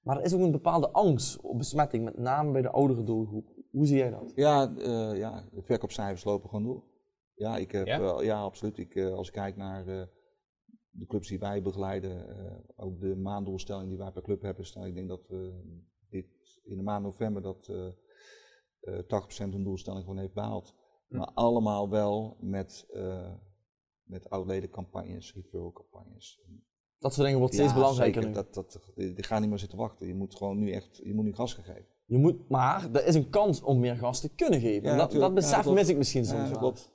[0.00, 3.55] maar er is ook een bepaalde angst op besmetting, met name bij de oudere doelgroep.
[3.76, 4.32] Hoe zie jij dat?
[4.34, 6.84] Ja, eh, ja, de verkoopcijfers lopen gewoon door.
[7.34, 7.98] Ja, ik heb, Ja?
[7.98, 8.22] ja?
[8.22, 8.78] ja absoluut.
[8.78, 10.02] Ik, eh, als ik kijk naar eh,
[10.90, 14.86] de clubs die wij begeleiden, eh, ook de maanddoelstelling die wij per club hebben staan,
[14.86, 15.62] ik denk dat we
[16.08, 16.26] dit,
[16.64, 17.86] in de maand november dat eh
[18.80, 20.74] eh 80% hun doelstelling gewoon heeft behaald.
[21.08, 21.16] Hm.
[21.16, 23.32] Maar allemaal wel met, eh
[24.02, 26.40] met oudledencampagnes, referral campagnes.
[26.98, 28.28] Dat soort dingen wordt steeds Ja, belangrijker zeker.
[28.28, 28.44] nu.
[28.44, 30.06] Dat, dat, die, die gaan niet meer zitten wachten.
[30.06, 31.94] Je moet gewoon nu echt, je moet nu gas gaan geven.
[32.06, 34.88] Je moet, maar er is een kans om meer gas te kunnen geven.
[34.88, 36.58] Ja, dat, dat besef mis ik misschien soms wel.
[36.58, 36.94] klopt.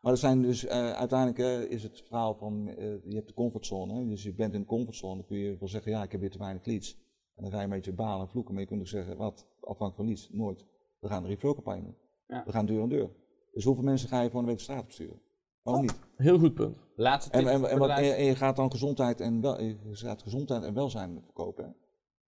[0.00, 3.34] Maar er zijn dus, eh, uiteindelijk eh, is het verhaal van, eh, je hebt de
[3.34, 3.94] comfortzone.
[3.94, 4.06] Hè?
[4.06, 6.30] Dus je bent in de comfortzone, dan kun je wel zeggen, ja, ik heb weer
[6.30, 6.98] te weinig leads.
[7.34, 9.46] En dan ga je een beetje balen en vloeken, maar je kunt ook zeggen, wat,
[9.60, 10.64] afhankelijk van leads, nooit.
[10.98, 11.96] We gaan een referral campagne doen.
[12.26, 12.42] Ja.
[12.46, 13.10] We gaan deur aan deur.
[13.52, 15.20] Dus hoeveel mensen ga je voor een week de straat op sturen?
[15.62, 15.98] Ook niet.
[16.16, 16.76] Heel goed punt.
[16.96, 18.18] Laatste tip En, en, en, de wat, en, luisteraar.
[18.18, 21.64] en je gaat dan gezondheid en, wel, je gaat gezondheid en welzijn verkopen.
[21.64, 21.70] Hè?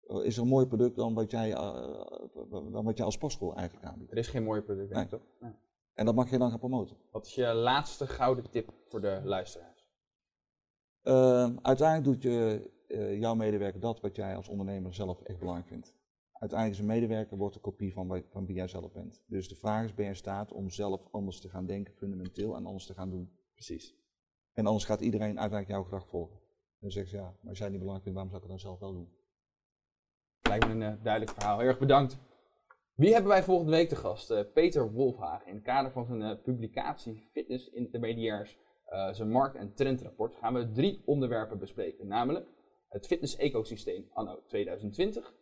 [0.08, 1.96] Eh, Is er een mooier product dan wat jij, eh,
[2.50, 4.10] dan wat jij als sportschool eigenlijk aanbiedt?
[4.10, 5.20] Er is geen mooie product, denk ik, Nee.
[5.20, 5.28] toch?
[5.40, 5.52] Nee.
[5.94, 6.96] En dat mag je dan gaan promoten.
[7.10, 9.86] Wat is je laatste gouden tip voor de luisteraars?
[11.02, 15.68] Uh, uiteindelijk doet je, uh, jouw medewerker dat wat jij als ondernemer zelf echt belangrijk
[15.68, 15.94] vindt.
[16.32, 19.22] Uiteindelijk is een medewerker wordt een kopie van, wat- van wie jij zelf bent.
[19.26, 22.56] Dus de vraag is, ben je in staat om zelf anders te gaan denken, fundamenteel,
[22.56, 23.30] en anders te gaan doen?
[23.54, 23.94] Precies.
[24.52, 26.36] En anders gaat iedereen uiteindelijk jouw gedrag volgen.
[26.36, 28.48] En dan zegt ze, ja, maar als jij het niet belangrijk vindt, waarom zou ik
[28.50, 29.12] het dan zelf wel doen?
[30.52, 31.58] Lijkt me een eh, duidelijk verhaal.
[31.58, 32.18] Heel erg bedankt.
[32.94, 34.30] Wie hebben wij volgende week te gast?
[34.30, 35.46] Eh, Peter Wolfhagen.
[35.46, 38.58] In het kader van zijn eh, publicatie Fitness Intermediairs,
[39.10, 42.06] zijn markt- en trendrapport, gaan we drie onderwerpen bespreken.
[42.06, 42.46] Namelijk
[42.88, 45.34] het fitness-ecosysteem anno 2020,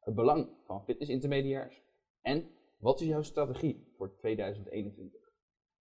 [0.00, 1.82] het belang van fitnessintermediairs
[2.20, 2.48] en
[2.78, 5.20] wat is jouw strategie voor 2021.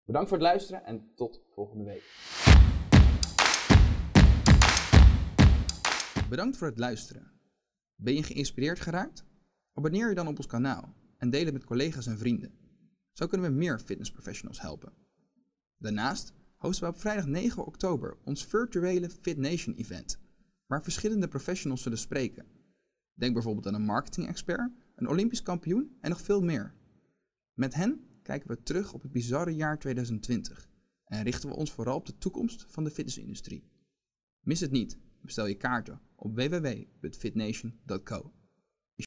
[0.03, 2.03] Bedankt voor het luisteren en tot volgende week.
[6.29, 7.34] Bedankt voor het luisteren.
[7.95, 9.25] Ben je geïnspireerd geraakt?
[9.73, 12.51] Abonneer je dan op ons kanaal en deel het met collega's en vrienden.
[13.11, 14.93] Zo kunnen we meer fitnessprofessionals helpen.
[15.77, 20.19] Daarnaast hosten we op vrijdag 9 oktober ons virtuele Fit Nation event,
[20.65, 22.45] waar verschillende professionals zullen spreken.
[23.13, 26.73] Denk bijvoorbeeld aan een marketing-expert, een Olympisch kampioen en nog veel meer.
[27.53, 30.69] Met hen kijken we terug op het bizarre jaar 2020
[31.05, 33.63] en richten we ons vooral op de toekomst van de fitnessindustrie.
[34.39, 38.31] Mis het niet, bestel je kaarten op www.fitnation.co.